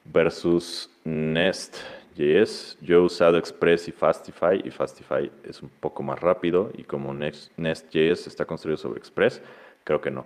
[0.05, 2.79] versus Nest.js?
[2.81, 7.15] Yo he usado Express y Fastify y Fastify es un poco más rápido y como
[7.15, 9.41] Nest.js está construido sobre Express,
[9.85, 10.25] creo que no.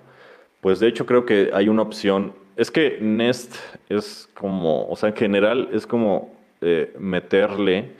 [0.61, 2.33] Pues de hecho creo que hay una opción.
[2.57, 3.57] Es que Nest
[3.89, 6.33] es como, o sea, en general es como
[6.67, 7.91] eh, meterle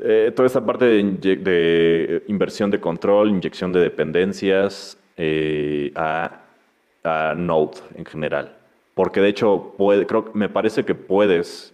[0.00, 6.40] eh, toda esa parte de, inversión de control, inyección de dependencias eh, a,
[7.36, 8.56] Node en general.
[8.94, 11.72] Porque de hecho, creo, me parece que puedes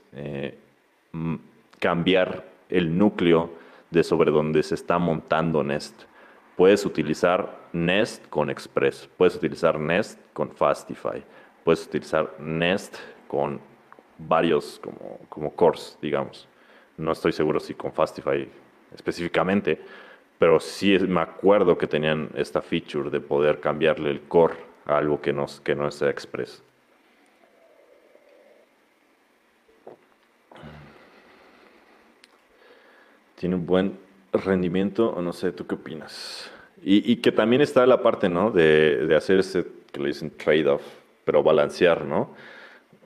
[1.79, 3.51] cambiar el núcleo
[3.91, 6.03] de sobre donde se está montando Nest.
[6.57, 11.23] Puedes utilizar Nest con Express, puedes utilizar Nest con Fastify,
[11.65, 12.97] puedes utilizar Nest
[13.29, 13.70] con
[14.29, 16.49] varios como, como cores, digamos.
[16.97, 18.49] No estoy seguro si con Fastify
[18.95, 19.81] específicamente,
[20.39, 24.57] pero sí me acuerdo que tenían esta feature de poder cambiarle el core
[24.87, 26.63] a algo que no, que no sea Express.
[33.37, 33.99] Tiene un buen
[34.33, 36.51] rendimiento, o no sé, ¿tú qué opinas?
[36.83, 38.51] Y, que también está la parte, ¿no?
[38.51, 40.83] De, de hacer ese, que le dicen trade-off,
[41.25, 42.35] pero balancear, ¿no?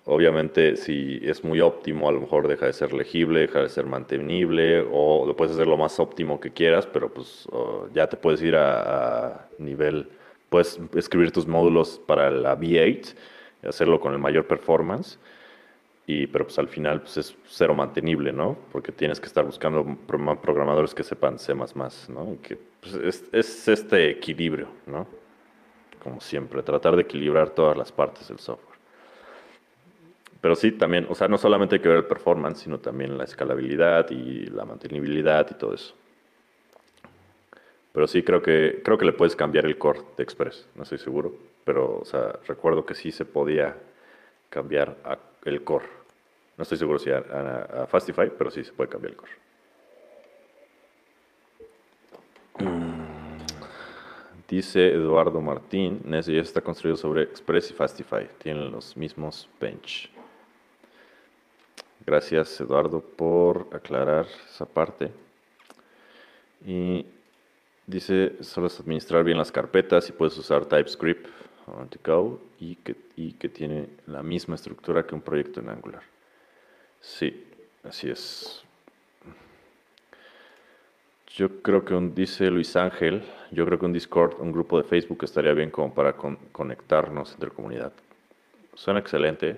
[0.07, 3.87] Obviamente, si es muy óptimo, a lo mejor deja de ser legible, deja de ser
[3.87, 7.49] mantenible, o lo puedes hacer lo más óptimo que quieras, pero pues
[7.95, 10.11] ya te puedes ir a, nivel,
[10.51, 13.15] puedes escribir tus módulos para la V8,
[13.67, 15.19] hacerlo con el mayor performance,
[16.07, 18.59] y, pero pues al final pues es cero mantenible, ¿no?
[18.73, 22.37] Porque tienes que estar buscando programadores que sepan C++, ¿no?
[22.43, 25.07] que pues, es, es este equilibrio, ¿no?
[26.03, 28.74] Como siempre, tratar de equilibrar todas las partes del software.
[30.45, 33.25] Pero sí, también, o sea, no solamente hay que ver el performance, sino también la
[33.25, 35.95] escalabilidad y la mantenibilidad y todo eso.
[37.95, 40.99] Pero sí, creo que, creo que le puedes cambiar el core de Express, no estoy
[40.99, 41.35] seguro.
[41.65, 43.75] Pero, o sea, recuerdo que sí se podía
[44.51, 44.99] cambiar
[45.47, 45.87] el core.
[46.59, 49.33] No estoy seguro si a, Fastify, pero sí se puede cambiar el core.
[52.59, 53.39] Mm.
[54.47, 58.29] Dice Eduardo Martín, Nessie está construido sobre Express y Fastify.
[58.43, 60.14] Tienen los mismos bench.
[62.07, 65.11] Gracias, Eduardo, por aclarar esa parte.
[66.67, 67.07] Y
[67.87, 71.27] dice, solo es administrar bien las carpetas y puedes usar TypeScript
[71.65, 76.03] to go y que, y que tiene la misma estructura que un proyecto en Angular.
[77.01, 77.47] Sí,
[77.83, 78.63] así es.
[81.29, 84.85] Yo creo que un, dice Luis Ángel, yo creo que un Discord, un grupo de
[84.85, 87.93] Facebook estaría bien como para conectarnos entre comunidad.
[88.75, 89.57] Suena excelente,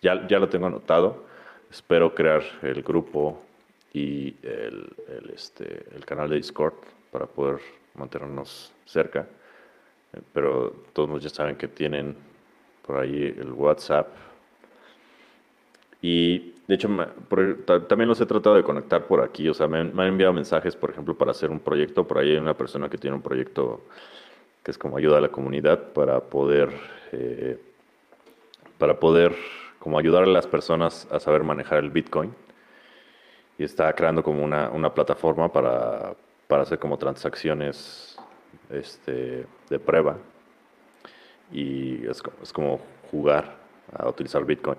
[0.00, 1.27] ya, ya lo tengo anotado
[1.70, 3.42] espero crear el grupo
[3.92, 4.94] y el,
[5.34, 6.74] este, el canal de Discord
[7.10, 7.60] para poder
[7.94, 9.26] mantenernos cerca.
[10.12, 12.16] Eh, pero todos ya saben que tienen
[12.86, 14.08] por ahí el WhatsApp.
[16.00, 16.88] Y de hecho,
[17.88, 19.48] también los he tratado de conectar por aquí.
[19.48, 22.06] O sea, me, han enviado mensajes, por ejemplo, para hacer un proyecto.
[22.06, 23.82] Por ahí hay una persona que tiene un proyecto
[24.62, 26.70] que es como ayuda a la comunidad para poder,
[27.12, 27.58] eh,
[28.76, 29.34] para poder
[29.88, 32.34] como ayudar a las personas a saber manejar el Bitcoin.
[33.56, 36.14] Y está creando como una, una plataforma para,
[36.46, 38.18] para, hacer como transacciones
[38.68, 40.18] este, de prueba.
[41.50, 43.56] Y es, es como jugar
[43.90, 44.76] a utilizar Bitcoin.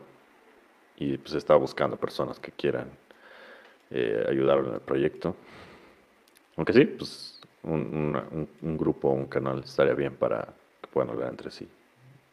[0.98, 2.92] Y pues está buscando personas que quieran
[3.90, 5.36] eh, ayudar en el proyecto.
[6.56, 11.30] Aunque sí, pues un, un, un grupo, un canal estaría bien para que puedan hablar
[11.30, 11.68] entre sí.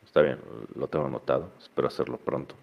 [0.05, 0.39] Está bien,
[0.75, 2.55] lo tengo anotado, espero hacerlo pronto.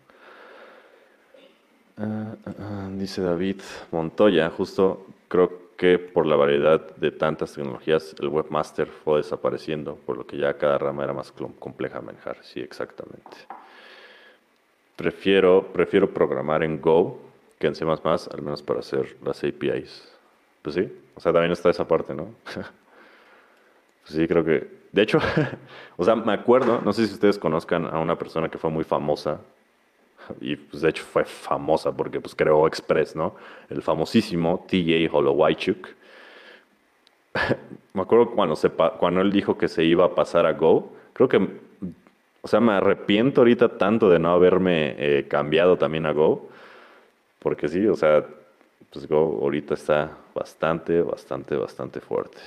[1.98, 8.16] Ah, ah, ah, dice David Montoya, justo creo que por la variedad de tantas tecnologías
[8.20, 12.38] el webmaster fue desapareciendo, por lo que ya cada rama era más compleja manejar.
[12.41, 13.38] Sí, exactamente.
[14.96, 17.20] Prefiero, prefiero programar en Go
[17.60, 20.10] que en C++, al menos para hacer las APIs.
[20.62, 22.30] Pues sí, o sea, también está esa parte, ¿no?
[24.06, 24.84] sí, creo que...
[24.91, 25.20] De hecho,
[25.98, 28.84] o sea, me acuerdo, no sé si ustedes conozcan a una persona que fue muy
[28.84, 29.39] famosa
[30.39, 33.36] y pues de hecho fue famosa porque pues creó Express, ¿no?
[33.69, 35.88] El famosísimo TJ Holowaychuk.
[37.93, 41.28] me acuerdo cuando, se, cuando él dijo que se iba a pasar a Go, creo
[41.30, 41.38] que,
[42.41, 46.49] o sea, me arrepiento ahorita tanto de no haberme eh, cambiado también a Go,
[47.39, 48.26] porque sí, o sea,
[48.91, 52.39] pues Go ahorita está bastante, bastante, bastante fuerte.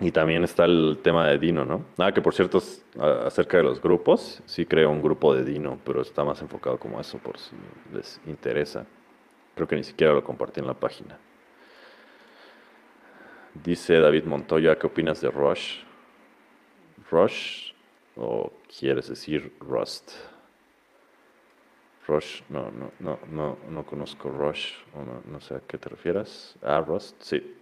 [0.00, 1.84] Y también está el tema de Dino, ¿no?
[1.98, 2.60] Ah, que por cierto,
[3.24, 7.00] acerca de los grupos, sí creo un grupo de Dino, pero está más enfocado como
[7.00, 7.54] eso, por si
[7.92, 8.84] les interesa.
[9.54, 11.18] Creo que ni siquiera lo compartí en la página.
[13.54, 15.82] Dice David Montoya, ¿qué opinas de Rush?
[17.10, 17.72] ¿Rush
[18.16, 20.12] o quieres decir Rust?
[22.08, 26.56] Rush, no, no, no, no, no conozco Rush, no, no sé a qué te refieras.
[26.62, 27.56] Ah, Rust, sí,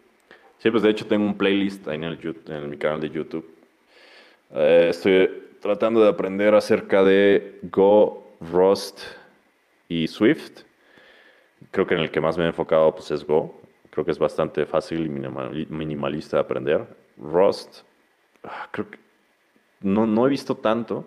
[0.62, 3.48] Sí, pues de hecho tengo un playlist ahí en, el, mi canal de YouTube.
[4.52, 9.00] Eh, estoy tratando de aprender acerca de Go, Rust
[9.88, 10.64] y Swift.
[11.70, 13.58] Creo que en el que más me he enfocado pues, es Go.
[13.88, 15.08] Creo que es bastante fácil y
[15.72, 16.86] minimalista de aprender.
[17.16, 17.78] Rust,
[18.44, 18.98] ah, creo que
[19.80, 21.06] no, no he visto tanto,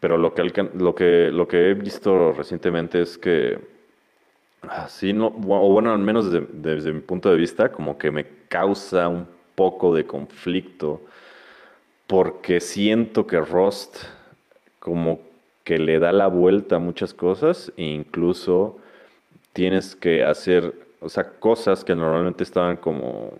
[0.00, 0.42] pero lo que,
[0.74, 3.73] lo, que, lo que he visto recientemente es que
[4.88, 9.08] Sí, no, o bueno, al menos desde, mi punto de vista, como que me causa
[9.08, 11.00] un poco de conflicto
[12.06, 13.96] porque siento que Rust
[14.78, 15.20] como
[15.64, 18.78] que le da la vuelta a muchas cosas e incluso
[19.52, 23.32] tienes que hacer, o sea, cosas que normalmente estaban como,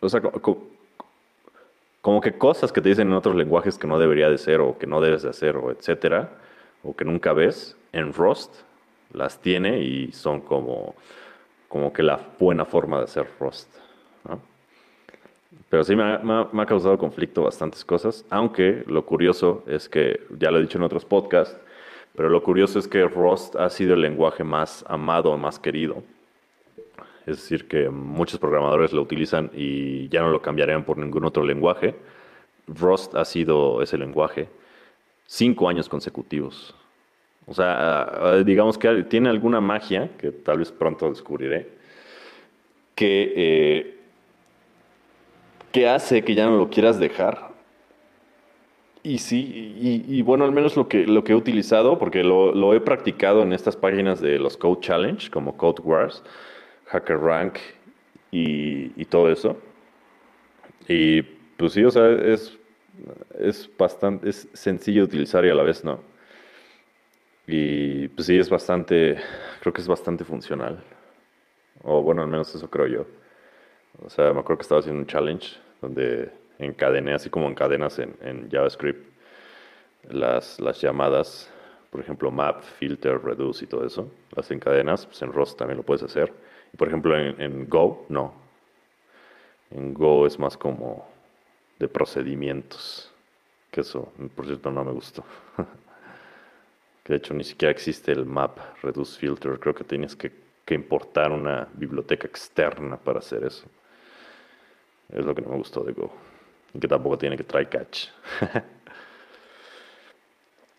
[0.00, 0.22] o sea,
[2.00, 4.78] como que cosas que te dicen en otros lenguajes que no debería de ser o
[4.78, 6.30] que no debes de hacer o etcétera,
[6.82, 8.54] o que nunca ves, en Rust
[9.12, 10.94] las tiene y son como,
[11.68, 13.68] como que la buena forma de hacer Rust.
[15.68, 20.58] Pero sí me ha, causado conflicto bastantes cosas, aunque lo curioso es que, ya lo
[20.58, 21.56] he dicho en otros podcasts,
[22.16, 26.02] pero lo curioso es que Rust ha sido el lenguaje más amado, más querido.
[27.24, 31.44] Es decir, que muchos programadores lo utilizan y ya no lo cambiarían por ningún otro
[31.44, 31.94] lenguaje.
[32.66, 34.48] Rust ha sido ese lenguaje
[35.26, 36.74] cinco años consecutivos.
[37.46, 41.68] O sea, digamos que tiene alguna magia, que tal vez pronto descubriré,
[42.94, 43.32] que...
[43.36, 43.96] Eh,
[45.72, 47.50] ¿Qué hace que ya no lo quieras dejar.
[49.02, 52.80] Y sí, y, bueno, al menos lo que, lo que he utilizado, porque lo, he
[52.80, 56.22] practicado en estas páginas de los Code Challenge, como Code Wars,
[56.86, 57.56] HackerRank
[58.30, 59.56] y, y todo eso.
[60.86, 62.58] Y pues sí, o sea, es,
[63.38, 66.00] es bastante, es sencillo de utilizar y a la vez no.
[67.52, 69.16] Y pues sí, es bastante,
[69.60, 70.84] creo que es bastante funcional.
[71.82, 73.06] O bueno, al menos eso creo yo.
[74.04, 78.16] O sea, me acuerdo que estaba haciendo un challenge donde encadené, así como encadenas en,
[78.22, 79.04] en JavaScript,
[80.10, 81.50] las, las llamadas,
[81.90, 85.82] por ejemplo, map, filter, reduce y todo eso, las encadenas, pues en Rust también lo
[85.82, 86.32] puedes hacer.
[86.72, 88.32] Y por ejemplo, en, en Go, no.
[89.70, 91.08] En Go es más como
[91.80, 93.12] de procedimientos,
[93.72, 95.24] que eso, por cierto, no me gustó.
[97.10, 100.30] de hecho ni siquiera existe el map, reduce, filter, creo que tienes que,
[100.64, 103.66] que importar una biblioteca externa para hacer eso.
[105.12, 106.12] Es lo que no me gustó de Go.
[106.72, 108.06] Y que tampoco tiene que try catch.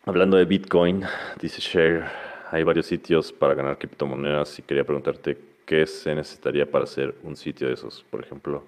[0.05, 1.03] Hablando de Bitcoin,
[1.39, 2.05] dice Share,
[2.49, 7.36] hay varios sitios para ganar criptomonedas y quería preguntarte qué se necesitaría para hacer un
[7.36, 8.05] sitio de esos.
[8.09, 8.63] Por ejemplo,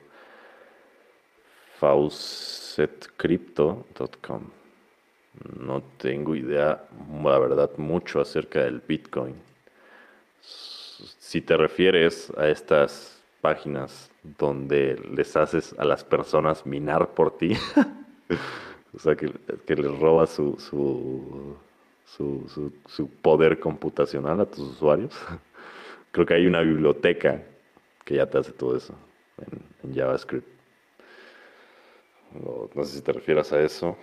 [1.80, 4.63] faucetcrypto.com.
[5.60, 6.86] No tengo idea,
[7.24, 9.36] la verdad, mucho acerca del Bitcoin.
[10.40, 17.54] Si te refieres a estas páginas donde les haces a las personas minar por ti.
[18.96, 19.32] o sea, que,
[19.68, 21.58] les robas su, su,
[22.88, 25.14] su, poder computacional a tus usuarios.
[26.12, 27.44] Creo que hay una biblioteca
[28.06, 28.96] que ya te hace todo eso
[29.84, 30.48] en, JavaScript.
[32.34, 33.98] No, sé si te refieras a eso.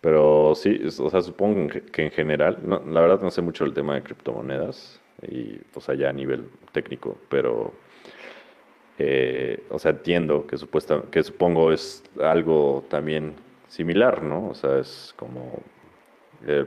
[0.00, 3.94] Pero sí, o sea, supongo que en general, la verdad no sé mucho el tema
[3.94, 7.72] de criptomonedas y pues allá a nivel técnico, pero
[8.98, 13.34] eh, o sea, entiendo que supuesta, que supongo es algo también
[13.68, 14.48] similar, ¿no?
[14.48, 15.60] O sea, es como
[16.46, 16.66] eh,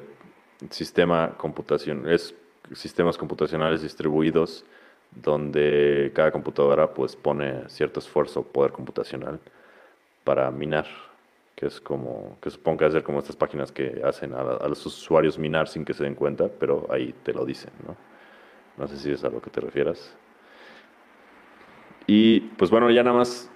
[0.69, 2.33] sistema computación, es
[2.73, 4.65] sistemas computacionales distribuidos
[5.11, 9.39] donde cada computadora pues pone cierto esfuerzo, poder computacional
[10.23, 10.87] para minar
[11.55, 15.39] que es como, que supongo que hacer como estas páginas que hacen a, los usuarios
[15.39, 17.95] minar sin que se den cuenta, pero ahí te lo dicen, ¿no?
[18.77, 20.13] No sé si es a lo que te refieras.
[22.07, 23.49] Y pues bueno, ya nada más,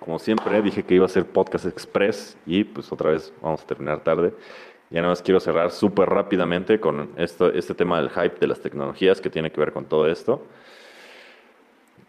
[0.00, 3.66] como siempre, dije que iba a ser podcast express y pues otra vez vamos a
[3.66, 4.34] terminar tarde.
[4.90, 8.60] Ya nada más quiero cerrar súper rápidamente con esto, este tema del hype de las
[8.60, 10.44] tecnologías que tiene que ver con todo esto.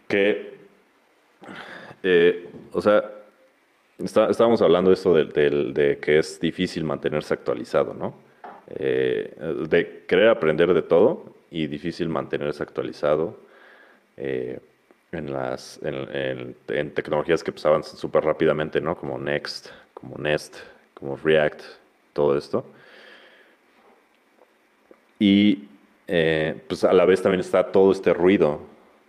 [0.08, 0.58] Que,
[2.02, 3.15] eh, o sea,
[3.98, 8.14] estábamos hablando de esto de, que es difícil mantenerse actualizado, ¿no?
[8.68, 9.34] Eh,
[9.68, 13.38] de querer aprender de todo y difícil mantenerse actualizado
[14.16, 14.58] eh,
[15.12, 18.96] en, las, en, tecnologías que pasaban súper rápidamente, ¿no?
[18.96, 20.56] Como Next, como Nest,
[20.94, 21.62] como React,
[22.12, 22.66] todo esto.
[25.18, 25.68] Y
[26.08, 28.60] eh, pues a la vez también está todo este ruido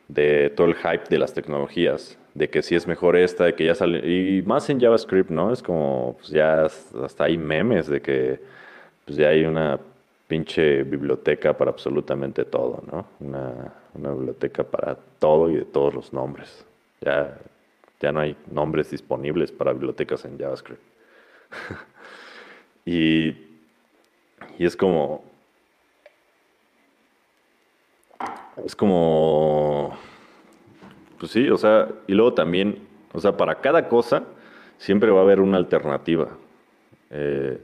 [0.08, 3.66] de todo el hype de las tecnologías de que si es mejor esta, de que
[3.66, 5.52] ya sale, y más en JavaScript, ¿no?
[5.52, 8.40] Es como, pues ya hasta hay memes de que
[9.06, 9.80] pues ya hay una
[10.28, 13.08] pinche biblioteca para absolutamente todo, ¿no?
[13.20, 16.64] Una, biblioteca para todo y de todos los nombres.
[17.02, 17.40] Ya,
[18.00, 20.82] ya no hay nombres disponibles para bibliotecas en JavaScript.
[22.86, 23.30] y,
[24.60, 25.24] y es como...
[28.64, 29.98] Es como
[31.20, 32.80] pues sí, o sea, y luego también,
[33.14, 34.24] o sea, para cada cosa
[34.78, 36.30] siempre va a haber una alternativa.
[37.10, 37.60] Eh,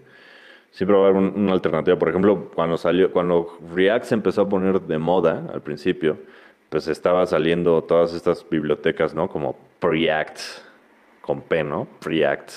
[0.72, 1.98] siempre va a haber una alternativa.
[1.98, 6.18] Por ejemplo, cuando salió, cuando React se empezó a poner de moda al principio,
[6.70, 9.30] pues estaba saliendo todas estas bibliotecas, ¿no?
[9.30, 10.40] Como Preact,
[11.22, 11.88] con P, ¿no?
[12.00, 12.52] Preact,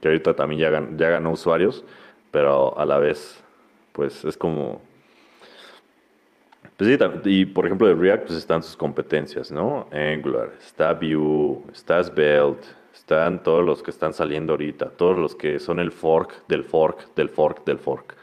[0.00, 1.84] que ahorita también ya, ya ganó usuarios,
[2.30, 3.42] pero a la vez,
[3.92, 4.80] pues es como...
[6.80, 9.86] Pues sí, y por ejemplo de React pues están sus competencias, ¿no?
[9.92, 15.58] Angular, está Vue, está Svelte, están todos los que están saliendo ahorita, todos los que
[15.58, 18.14] son el fork del fork del fork del fork.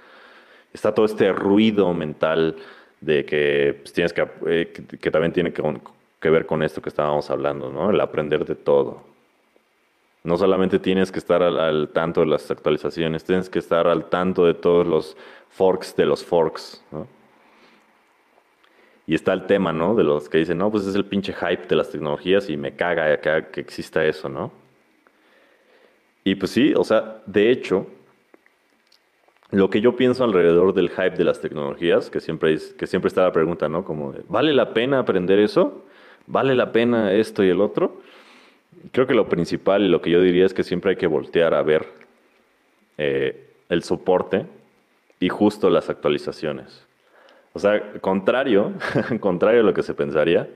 [0.73, 2.55] Está todo este ruido mental
[2.99, 5.61] de que pues, tienes que, eh, que, también tiene que,
[6.27, 7.91] ver con esto que estábamos hablando, ¿no?
[7.91, 9.03] El aprender de todo.
[10.23, 14.47] No solamente tienes que estar al, tanto de las actualizaciones, tienes que estar al tanto
[14.47, 15.15] de todos los
[15.47, 17.16] forks de los forks, ¿no?
[19.07, 19.95] Y está el tema, ¿no?
[19.95, 22.75] De los que dicen, no, pues es el pinche hype de las tecnologías y me
[22.75, 24.51] caga que, que exista eso, ¿no?
[26.23, 27.87] Y pues sí, o sea, de hecho,
[29.51, 33.23] lo que yo pienso alrededor del hype de las tecnologías, que siempre, que siempre está
[33.23, 33.85] la pregunta, ¿no?
[33.85, 35.85] Como, ¿vale la pena aprender eso?
[36.25, 38.01] ¿Vale la pena esto y el otro?
[38.91, 41.53] Creo que lo principal y lo que yo diría es que siempre hay que voltear
[41.53, 41.87] a ver
[42.97, 44.45] eh, el soporte
[45.21, 46.86] y justo las actualizaciones.
[47.57, 48.73] O sea, contrario,
[49.19, 50.47] contrario a lo que se pensaría,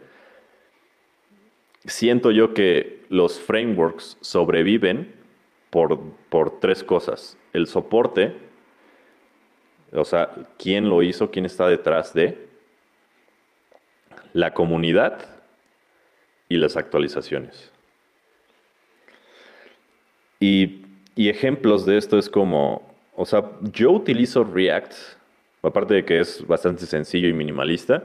[1.83, 5.11] siento yo que los frameworks sobreviven
[5.71, 5.99] por,
[6.29, 7.39] por tres cosas.
[7.53, 8.35] El soporte,
[9.91, 10.29] o sea,
[10.59, 12.51] quién lo hizo, quién está detrás de,
[14.33, 15.25] la comunidad
[16.49, 17.71] y las actualizaciones.
[20.39, 24.93] Y, ejemplos de esto es como, o sea, yo utilizo React,
[25.61, 28.03] aparte de que es bastante sencillo y minimalista,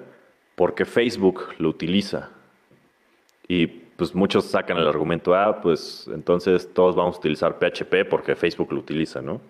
[0.55, 2.31] porque Facebook lo utiliza.
[3.49, 8.37] Y pues muchos sacan el argumento, ah, pues entonces todos vamos a utilizar PHP porque
[8.37, 9.41] Facebook lo utiliza, ¿no?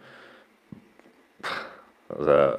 [2.09, 2.57] O sea,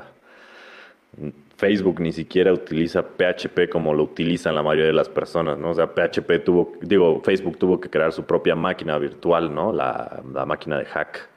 [1.56, 5.72] Facebook ni siquiera utiliza PHP como lo utilizan la mayoría de las personas, ¿no?
[5.72, 9.72] O sea, PHP tuvo, digo, Facebook tuvo que crear su propia máquina virtual, ¿no?
[9.72, 11.30] La, la máquina de hack.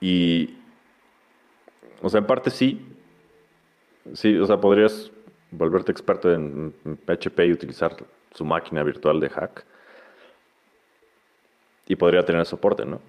[0.00, 0.59] Y,
[2.02, 2.80] o sea, en parte sí,
[4.14, 5.10] sí, o sea, podrías
[5.50, 6.72] volverte experto en
[7.06, 7.96] PHP y utilizar
[8.32, 9.64] su máquina virtual de hack.
[11.88, 13.00] Y podría tener soporte, ¿no?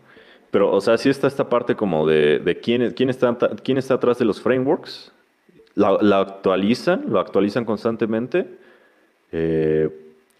[0.51, 4.19] Pero, o sea, sí está esta parte como de, quién, quién, está, quién está atrás
[4.19, 5.13] de los frameworks.
[5.75, 8.47] La, actualizan, lo actualizan constantemente.
[9.31, 9.89] Eh,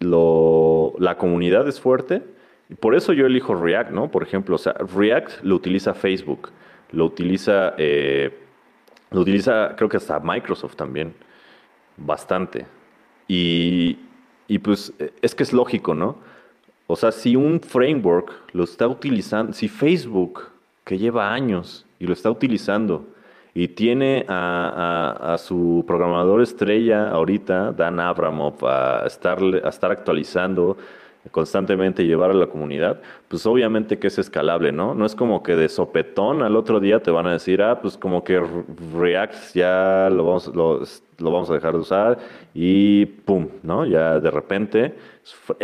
[0.00, 2.22] la comunidad es fuerte.
[2.68, 4.10] Y por eso yo elijo React, ¿no?
[4.10, 6.50] Por ejemplo, o sea, React lo utiliza Facebook,
[6.90, 8.30] lo utiliza, eh,
[9.12, 11.14] lo utiliza creo que hasta Microsoft también,
[11.96, 12.66] bastante.
[13.28, 13.98] Y,
[14.48, 16.16] y pues es que es lógico, ¿no?
[16.86, 20.50] O sea, si un framework lo está utilizando, si Facebook,
[20.84, 23.06] que lleva años y lo está utilizando,
[23.54, 30.76] y tiene a, su programador estrella ahorita, Dan Abramov, a estar, a estar actualizando
[31.30, 34.94] constantemente llevar a la comunidad, pues obviamente que es escalable, ¿no?
[34.94, 37.96] No es como que de sopetón al otro día te van a decir, ah, pues
[37.96, 38.42] como que
[38.94, 42.18] React ya lo vamos, lo vamos a dejar de usar
[42.54, 43.86] y pum, ¿no?
[43.86, 44.94] Ya de repente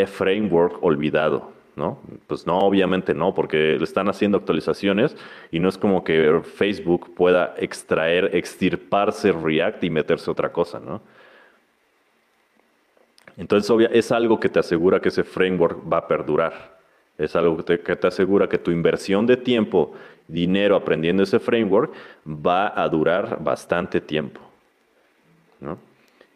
[0.07, 1.99] framework olvidado, ¿no?
[2.29, 5.17] Pues no, obviamente no, porque le están haciendo actualizaciones
[5.51, 11.03] y no es como que Facebook pueda extraer, extirparse React y meterse otra cosa, ¿no?
[13.39, 16.77] Entonces, obvia, es algo que te asegura que ese framework va a perdurar.
[17.17, 19.95] Es algo que te, que te, asegura que tu inversión de tiempo,
[20.27, 21.93] dinero aprendiendo ese framework
[22.27, 24.41] va a durar bastante tiempo.
[25.61, 25.79] ¿no?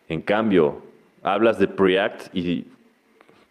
[0.09, 0.81] En cambio,
[1.23, 2.67] hablas de Preact y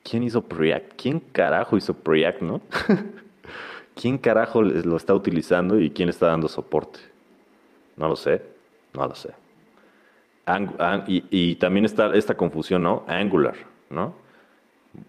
[0.04, 0.94] ¿quién hizo Preact?
[0.96, 2.62] ¿Quién carajo hizo Preact, no?
[3.96, 7.00] ¿Quién carajo lo está utilizando y quién está dando soporte?
[7.98, 8.42] No lo sé,
[8.94, 9.30] no lo sé.
[11.08, 13.04] Y, también está esta confusión, ¿no?
[13.08, 13.56] Angular,
[13.90, 14.16] ¿no?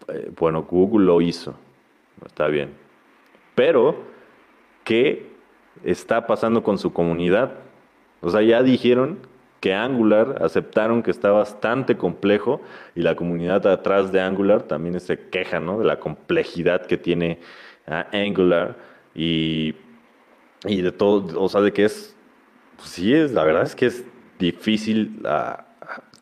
[0.09, 1.55] Eh, bueno, Google lo hizo,
[2.24, 2.74] está bien.
[3.55, 3.97] Pero,
[4.85, 5.31] ¿qué
[5.85, 7.55] está pasando con su comunidad?
[8.20, 9.19] O sea, ya dijeron
[9.60, 12.60] que Angular aceptaron que está bastante complejo
[12.97, 15.78] y la comunidad atrás de Angular también se queja ¿no?
[15.78, 17.39] de la complejidad que tiene
[17.86, 18.77] ah, Angular
[19.14, 19.77] y,
[20.64, 22.16] y, de todo, o sea, de que es,
[22.77, 24.05] pues sí es, la verdad es que es
[24.43, 25.64] difícil ah,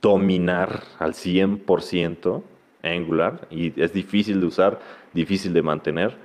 [0.01, 2.43] dominar al 100%
[2.83, 4.79] Angular y es difícil de usar,
[5.13, 6.17] difícil de mantener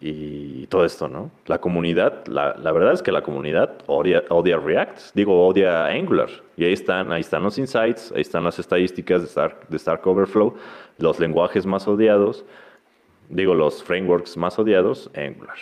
[0.00, 1.30] y todo esto, ¿no?
[1.46, 6.28] La comunidad, la, verdad es que la comunidad odia, odia, React, digo, odia Angular.
[6.58, 10.06] Y ahí están, ahí están los insights, ahí están las estadísticas de Stark, de Stark
[10.06, 10.54] Overflow,
[10.98, 12.44] los lenguajes más odiados,
[13.30, 15.56] digo, los frameworks más odiados, Angular.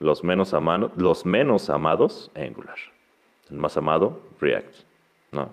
[0.00, 2.78] Los menos, amados, los menos amados, Angular.
[3.48, 4.87] El más amado, React,
[5.32, 5.50] ¿no?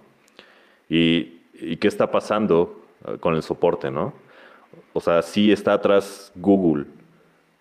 [0.90, 4.14] ¿Y, y qué está pasando eh, con el soporte, no?
[4.94, 6.86] O sea, sí está atrás Google,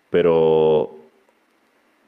[0.09, 0.95] pero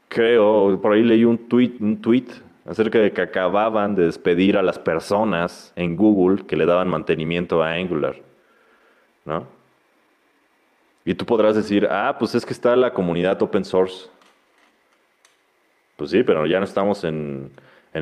[0.08, 2.28] creo, por ahí leí un tweet, un tweet
[2.66, 7.64] acerca de que acababan de despedir a las personas en Google que le daban mantenimiento
[7.64, 8.16] a Angular,
[9.26, 9.46] ¿no?
[11.06, 14.10] Y tú podrás decir, ah, pues es que está la comunidad open source.
[15.96, 17.50] Pues sí, pero ya no estamos en,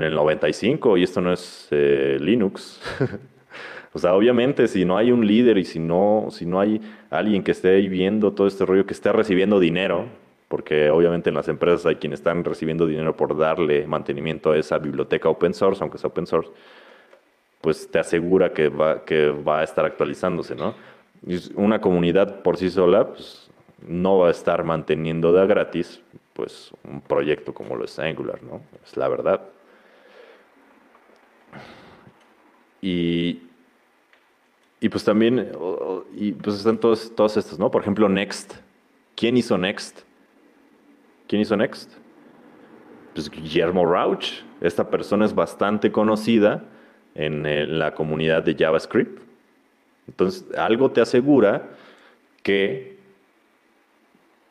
[0.03, 2.81] el 95 y esto no es eh, Linux.
[3.93, 7.43] o sea, obviamente si no hay un líder y si no, si no hay alguien
[7.43, 10.05] que esté viendo todo este rollo, que esté recibiendo dinero,
[10.47, 14.77] porque obviamente en las empresas hay quienes están recibiendo dinero por darle mantenimiento a esa
[14.77, 16.51] biblioteca open source, aunque sea open source,
[17.61, 20.75] pues te asegura que va, que va a estar actualizándose, ¿no?
[21.55, 23.49] una comunidad por sí sola pues,
[23.87, 26.01] no va a estar manteniendo de gratis
[26.33, 28.61] pues un proyecto como lo es Angular, ¿no?
[28.83, 29.41] Es la verdad.
[32.81, 33.41] Y,
[34.79, 35.51] y pues también,
[36.15, 37.71] y pues están todos, todos estos, ¿no?
[37.71, 38.55] Por ejemplo, Next.
[39.15, 40.01] ¿Quién hizo Next?
[41.27, 41.93] ¿Quién hizo Next?
[43.13, 44.43] Pues Guillermo Rauch.
[44.61, 46.63] Esta persona es bastante conocida
[47.15, 49.21] en la comunidad de JavaScript.
[50.07, 51.69] Entonces, algo te asegura
[52.43, 52.97] que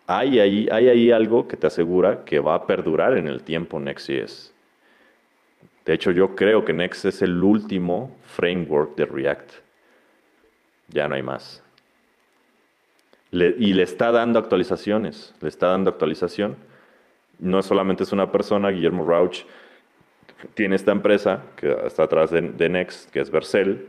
[0.06, 4.53] hay ahí, hay algo que te asegura que va a perdurar en el tiempo Next.js.
[5.84, 9.50] De hecho, yo creo que Next es el último framework de React.
[10.88, 11.62] Ya no hay más.
[13.30, 16.56] y le está dando actualizaciones, le está dando actualización.
[17.38, 19.44] No solamente es una persona, Guillermo Rauch
[20.54, 23.88] tiene esta empresa que está atrás de, de Next, que es Vercel,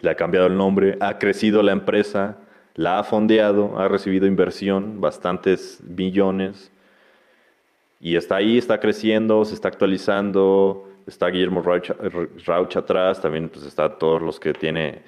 [0.00, 2.36] le ha cambiado el nombre, ha crecido la empresa,
[2.74, 6.70] la ha fondeado, ha recibido inversión, bastantes millones,
[8.00, 13.98] y está ahí, está creciendo, se está actualizando, está Guillermo Rauch, atrás, también pues está
[13.98, 15.02] todos los que tiene,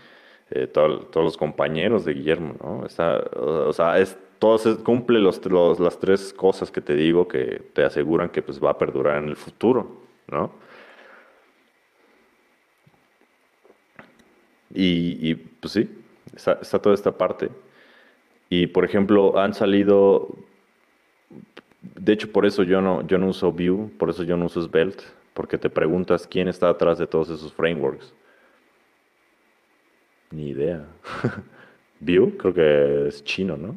[0.51, 2.87] eh, todos los compañeros de Guillermo, ¿no?
[2.87, 5.41] Está, o sea, es, todo cumple los,
[5.81, 9.29] las tres cosas que te digo que te aseguran que pues va a perdurar en
[9.29, 10.53] el futuro, ¿no?
[14.75, 15.89] Y, pues sí,
[16.35, 17.51] está, toda esta parte.
[18.51, 20.29] Y por ejemplo, han salido,
[21.83, 24.63] de hecho por eso yo no, yo no uso Vue, por eso yo no uso
[24.63, 28.15] Svelte, porque te preguntas quién está atrás de todos esos frameworks.
[30.31, 30.85] Ni idea.
[32.01, 33.77] Vue creo que es chino, ¿no?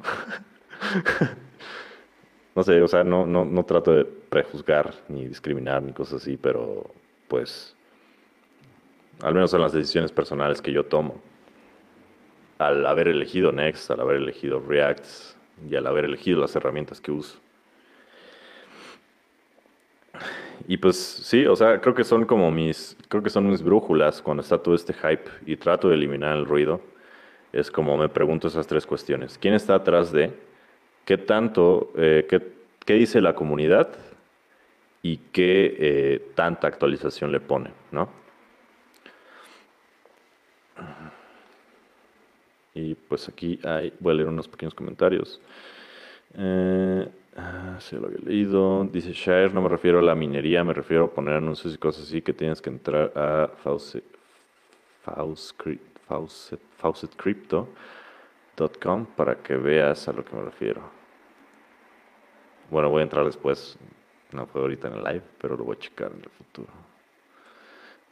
[2.56, 6.38] no sé, o sea, no, no, no trato de prejuzgar ni discriminar ni cosas así,
[6.38, 6.91] pero
[7.28, 7.76] pues
[9.22, 11.22] al menos en las decisiones personales que yo tomo.
[12.57, 15.06] Al haber elegido Next, al haber elegido React
[15.69, 17.40] y al haber elegido las herramientas que uso.
[20.68, 24.22] Y pues sí, o sea, creo que son como mis, creo que son mis brújulas
[24.22, 26.82] cuando está todo este hype y trato de eliminar el ruido.
[27.54, 29.38] Es como me pregunto esas tres cuestiones.
[29.38, 30.34] ¿Quién está atrás de?
[31.06, 32.28] ¿Qué tanto, eh,
[32.86, 33.90] qué, dice la comunidad?
[35.04, 38.10] Y qué eh, tanta actualización le pone, ¿no?
[42.74, 45.42] Y pues aquí hay, voy a leer unos pequeños comentarios.
[46.38, 48.84] Eh, ah, se lo había leído.
[48.86, 52.03] Dice Shire, no me refiero a la minería, me refiero a poner anuncios y cosas
[52.03, 54.03] así que tienes que entrar a Faucet,
[56.78, 60.82] faucetcrypto.com para que veas a lo que me refiero.
[62.70, 63.78] Bueno, voy a entrar después.
[64.32, 66.70] No puedo ahorita en el live, pero lo voy a checar en el futuro.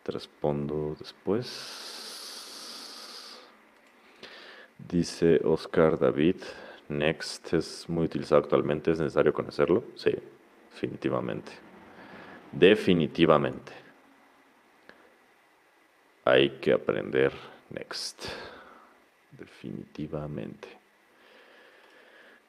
[0.04, 1.48] Te respondo después.
[4.78, 6.38] Dice Oscar David,
[6.90, 9.84] Next es muy utilizado actualmente, ¿es necesario conocerlo?
[9.95, 10.11] Sí,
[10.72, 11.52] definitivamente.
[12.52, 13.72] Definitivamente.
[16.26, 17.32] Hay que aprender
[17.70, 18.26] Next.
[19.32, 20.68] Definitivamente.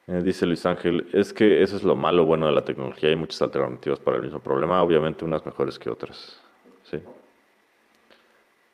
[0.07, 3.15] Eh, dice Luis Ángel, es que eso es lo malo bueno de la tecnología, hay
[3.15, 6.41] muchas alternativas para el mismo problema, obviamente unas mejores que otras.
[6.89, 6.97] ¿Sí?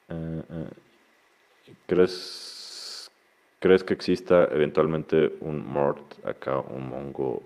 [0.10, 0.69] Eh, eh,
[1.85, 2.57] ¿Crees
[3.60, 7.42] ¿Crees que exista eventualmente un Mort acá, un Mongo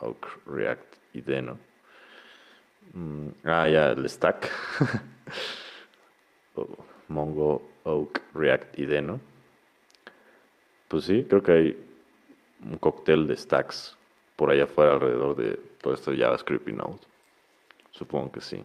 [0.00, 1.58] Oak React ID, no?
[2.92, 4.48] Mm, ah, ya, el stack.
[7.08, 9.20] Mongo Oak React ID, ¿no?
[10.86, 11.84] Pues sí, creo que hay
[12.64, 13.96] un cóctel de stacks
[14.36, 17.00] por allá afuera alrededor de todo esto de JavaScript y Node.
[17.90, 18.62] Supongo que sí.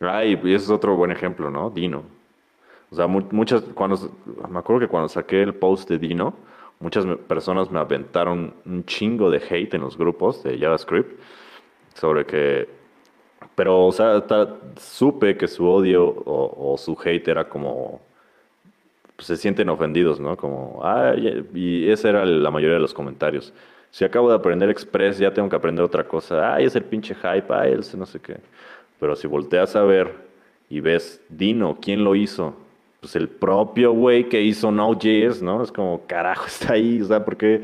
[0.00, 1.70] Ah, y ese es otro buen ejemplo, ¿no?
[1.70, 2.04] Dino.
[2.92, 3.96] O sea, muchas, cuando,
[4.50, 6.34] me acuerdo que cuando saqué el post de Dino,
[6.78, 11.18] muchas personas me aventaron un chingo de hate en los grupos de JavaScript
[11.94, 12.68] sobre que
[13.54, 14.22] Pero, o sea,
[14.76, 18.02] supe que su odio o, su hate era como.
[19.16, 20.36] Pues, se sienten ofendidos, ¿no?
[20.36, 23.54] Como, ah, y esa era la mayoría de los comentarios.
[23.90, 26.54] Si acabo de aprender Express, ya tengo que aprender otra cosa.
[26.54, 28.36] Ay, es el pinche hype, ay, el no sé qué.
[29.00, 30.14] Pero si volteas a ver
[30.68, 32.54] y ves, Dino, ¿quién lo hizo?
[33.02, 35.64] Pues el propio güey que hizo Node.js, ¿no?
[35.64, 37.60] Es como, carajo, está ahí, o sea, ¿por qué,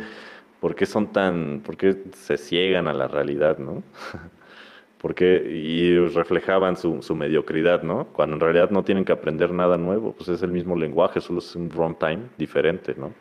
[0.84, 3.84] son tan, por qué se ciegan a la realidad, ¿no?
[4.98, 8.08] porque y reflejaban su, su, mediocridad, ¿no?
[8.08, 11.38] Cuando en realidad no tienen que aprender nada nuevo, pues es el mismo lenguaje, solo
[11.38, 13.14] es un runtime diferente, ¿no?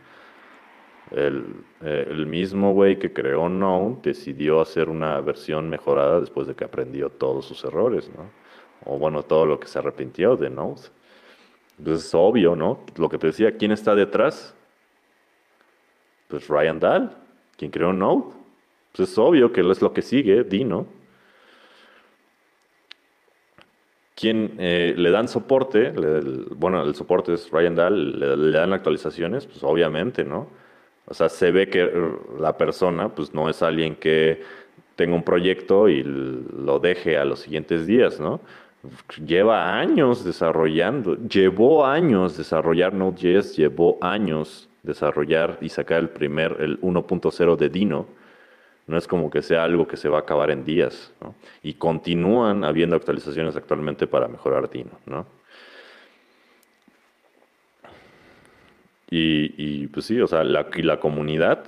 [1.11, 1.45] El,
[1.81, 7.11] el mismo güey que creó Node decidió hacer una versión mejorada después de que aprendió
[7.11, 8.31] todos sus errores, ¿no?
[8.85, 10.97] O bueno, todo lo que se arrepintió de Node.
[11.78, 12.80] Entonces es obvio, ¿no?
[12.98, 14.56] Lo que te decía, ¿quién está detrás?
[16.28, 17.12] Pues Ryan Dahl,
[17.58, 18.34] quien creó Node.
[18.95, 20.88] Pues es obvio que es lo que sigue, Dino.
[24.18, 25.91] quien eh, le dan soporte,
[26.56, 30.48] bueno, el soporte es Ryan Dahl, le, dan actualizaciones, pues obviamente, ¿no?
[31.06, 31.88] O sea, se ve que
[32.40, 34.41] la persona, pues no es alguien que
[34.95, 38.41] tenga un proyecto y lo deje a los siguientes días, ¿no?
[39.26, 46.80] Lleva años desarrollando, llevó años desarrollar Node.js, llevó años desarrollar y sacar el primer, el
[46.82, 48.08] 1.0 de Dino
[48.88, 51.14] no es como que sea algo que se va a acabar en días.
[51.62, 55.26] Y continúan habiendo actualizaciones actualmente para mejorar Dino, ¿no?
[59.10, 61.66] Y, pues sí, o sea, la, y la comunidad,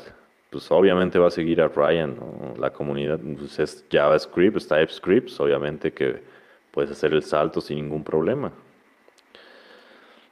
[0.49, 2.17] pues obviamente va a seguir a Ryan.
[2.57, 6.21] La comunidad pues es JavaScript, es TypeScript, obviamente que
[6.71, 8.51] puedes hacer el salto sin ningún problema.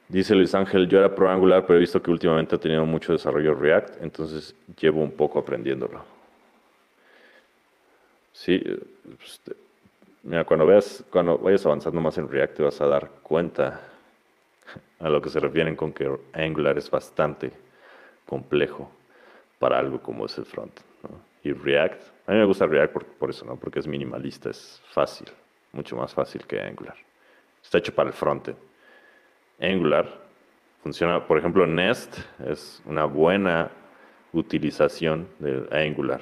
[0.08, 3.12] Dice Luis Ángel, yo era pro Angular, pero he visto que últimamente ha tenido mucho
[3.12, 6.02] desarrollo React, entonces llevo un poco aprendiéndolo.
[8.32, 8.58] Sí,
[9.04, 9.40] pues,
[10.22, 13.80] mira, cuando veas, cuando vayas avanzando más en React te vas a dar cuenta
[15.00, 17.52] a lo que se refieren con que Angular es bastante
[18.24, 18.90] complejo
[19.58, 20.72] para algo como es el front.
[21.42, 23.56] Y React, a mí me gusta React por, eso, ¿no?
[23.56, 25.28] Porque es minimalista, es fácil,
[25.78, 26.96] mucho más fácil que Angular.
[27.62, 28.58] Está hecho para el frontend.
[29.60, 30.06] Angular
[30.82, 33.70] funciona, por ejemplo, Nest es una buena
[34.32, 36.20] utilización de Angular.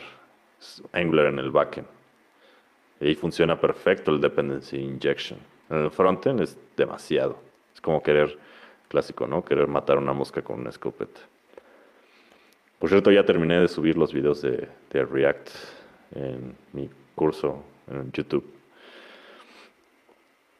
[0.92, 1.86] Angular en el backend.
[3.00, 5.38] Y funciona perfecto el dependency injection.
[5.70, 7.38] En el frontend es demasiado.
[7.74, 8.38] Es como querer,
[8.88, 9.44] clásico, ¿no?
[9.44, 11.20] Querer matar una mosca con una escopeta.
[12.78, 15.48] Por cierto, ya terminé de subir los videos de, React
[16.14, 18.55] en mi curso en YouTube.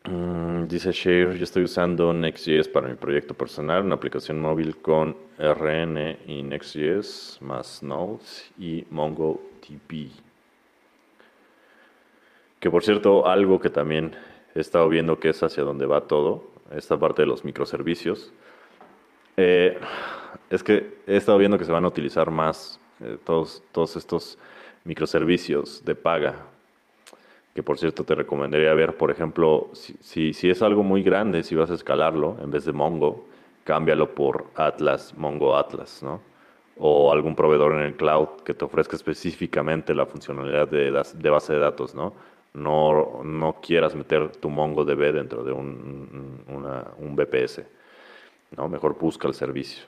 [0.08, 5.16] Mm, dice Share, yo estoy usando Next.js para mi proyecto personal, una aplicación móvil con
[5.36, 8.22] RN y Next.js más Node
[8.56, 10.10] y MongoDB.
[12.60, 14.14] Que por cierto, algo que también
[14.54, 18.32] he estado viendo que es hacia donde va todo, esta parte de los microservicios,
[19.36, 19.78] eh,
[20.50, 24.38] es que he estado viendo que se van a utilizar más eh, todos, todos estos
[24.84, 26.55] microservicios de paga.
[27.56, 31.70] Que por cierto te recomendaría ver, por ejemplo, si, es algo muy grande, si vas
[31.70, 33.26] a escalarlo, en vez de Mongo,
[33.64, 36.20] cámbialo por Atlas, Mongo Atlas, ¿no?
[36.76, 40.90] O algún proveedor en el cloud que te ofrezca específicamente la funcionalidad de,
[41.30, 42.12] base de datos, ¿no?
[42.52, 47.62] no, no quieras meter tu MongoDB dentro de un, un BPS.
[48.54, 48.68] ¿no?
[48.68, 49.84] Mejor busca el servicio.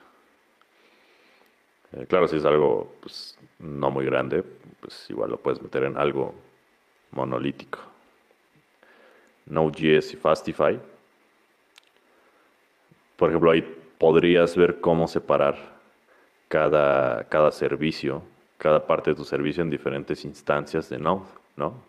[1.93, 4.43] Eh, claro, si es algo pues, no muy grande,
[4.79, 6.33] pues igual lo puedes meter en algo
[7.11, 7.79] monolítico.
[9.45, 10.79] Node.js y Fastify.
[13.15, 13.61] Por ejemplo, ahí
[13.97, 15.57] podrías ver cómo separar
[16.47, 18.23] cada, cada servicio,
[18.57, 21.25] cada parte de tu servicio en diferentes instancias de Node,
[21.55, 21.81] ¿no?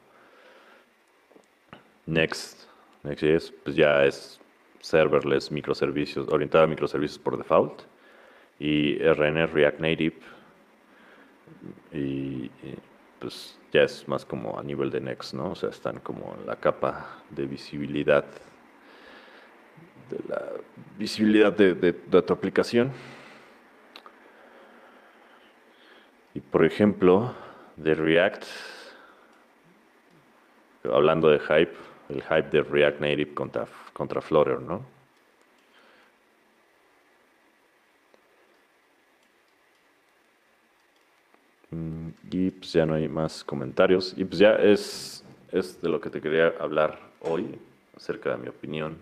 [2.06, 2.66] Next,
[3.02, 4.40] Next.js, pues ya es
[4.80, 7.82] serverless microservicios, orientada a microservicios por default.
[8.58, 10.16] Y RN, React Native.
[11.92, 12.50] Y,
[13.20, 15.50] pues ya es más como a nivel de Next, ¿no?
[15.50, 18.24] O sea, están como en la capa de visibilidad,
[20.10, 20.42] de la
[20.98, 22.90] visibilidad de, de tu aplicación.
[26.34, 27.34] Y por ejemplo,
[27.76, 28.44] de React,
[30.84, 31.74] hablando de hype,
[32.08, 34.99] el hype de React Native contra, contra Flutter, ¿no?
[42.30, 44.14] Y pues ya no hay más comentarios.
[44.16, 47.58] Y pues ya es, es de lo que te quería hablar hoy,
[47.96, 48.98] acerca de mi opinión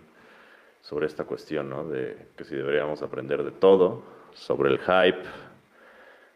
[0.81, 1.87] sobre esta cuestión, ¿no?
[1.87, 5.23] De que si deberíamos aprender de todo, sobre el hype,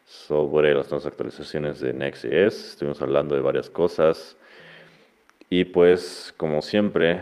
[0.05, 2.71] sobre las nuevas actualizaciones de Next.js.
[2.71, 4.37] Estuvimos hablando de varias cosas
[5.49, 7.21] Y pues, como siempre,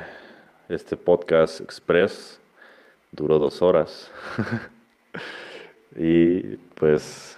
[0.69, 2.39] este podcast express
[3.11, 4.09] duró dos horas.
[5.97, 7.37] y pues,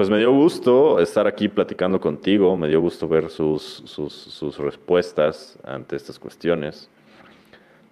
[0.00, 5.58] pues me dio gusto estar aquí platicando contigo, me dio gusto ver sus, sus, respuestas
[5.62, 6.88] ante estas cuestiones,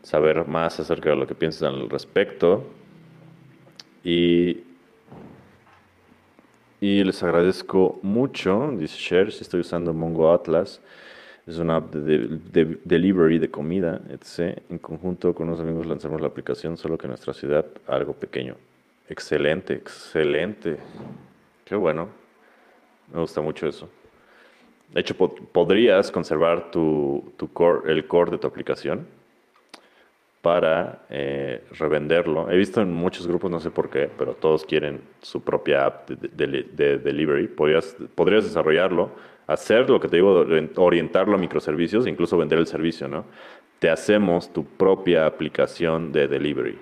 [0.03, 2.65] saber más acerca de lo que piensan al respecto.
[4.03, 4.63] Y
[6.81, 10.81] y les agradezco mucho, dice Share, si estoy usando Mongo Atlas.
[11.47, 14.59] Es una app de, delivery de comida, etc.
[14.71, 18.57] En conjunto con unos amigos lanzamos la aplicación, solo que en nuestra ciudad algo pequeño.
[19.11, 20.79] Excelente, excelente.
[21.69, 22.09] Qué bueno.
[23.13, 23.89] Me gusta mucho eso.
[24.93, 29.07] De hecho, podrías conservar tu, tu core, el core de tu aplicación
[30.41, 32.51] para eh, revenderlo.
[32.51, 36.09] He visto en muchos grupos, no sé por qué, pero todos quieren su propia app
[36.09, 37.49] de, delivery.
[37.49, 39.11] Podrías, podrías, desarrollarlo,
[39.47, 40.47] hacer lo que te digo,
[40.77, 43.27] orientarlo a microservicios, incluso vender el servicio, ¿no?
[43.79, 46.79] Te hacemos tu propia aplicación de delivery.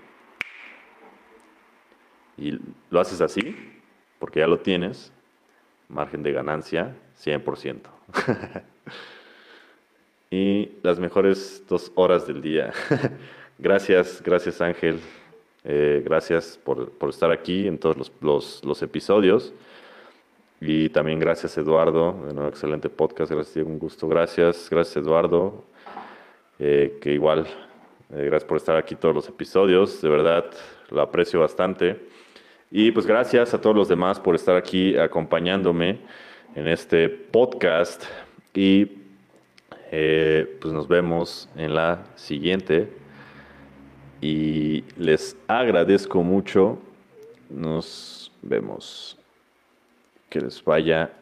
[2.38, 2.58] Y
[2.90, 3.75] lo haces así,
[4.18, 5.12] porque ya lo tienes,
[5.88, 6.94] margen de ganancia
[7.24, 7.80] 100%.
[10.30, 12.72] y las mejores dos horas del día.
[13.58, 15.00] Gracias, gracias Ángel.
[15.64, 19.54] Eh, gracias por, estar aquí en todos los, episodios.
[20.60, 25.64] Y también gracias Eduardo, de un excelente podcast, gracias, un gusto, gracias, gracias Eduardo,
[26.58, 27.46] eh, que igual,
[28.10, 30.44] eh, gracias por estar aquí todos los episodios, de verdad
[30.90, 32.08] lo aprecio bastante.
[32.70, 36.00] Y pues gracias a todos los demás por estar aquí acompañándome
[36.54, 38.04] en este podcast
[38.54, 38.86] y
[40.60, 42.90] pues nos vemos en la siguiente
[44.20, 46.78] y les agradezco mucho.
[47.48, 49.16] Nos vemos.
[50.28, 51.12] Que les vaya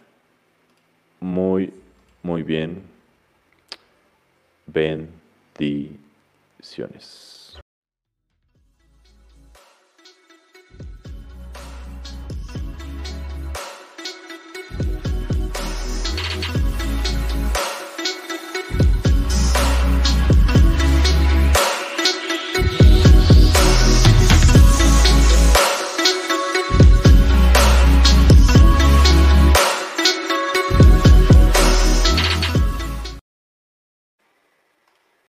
[1.21, 1.73] muy,
[2.23, 2.83] muy bien.
[4.67, 7.44] Bendiciones.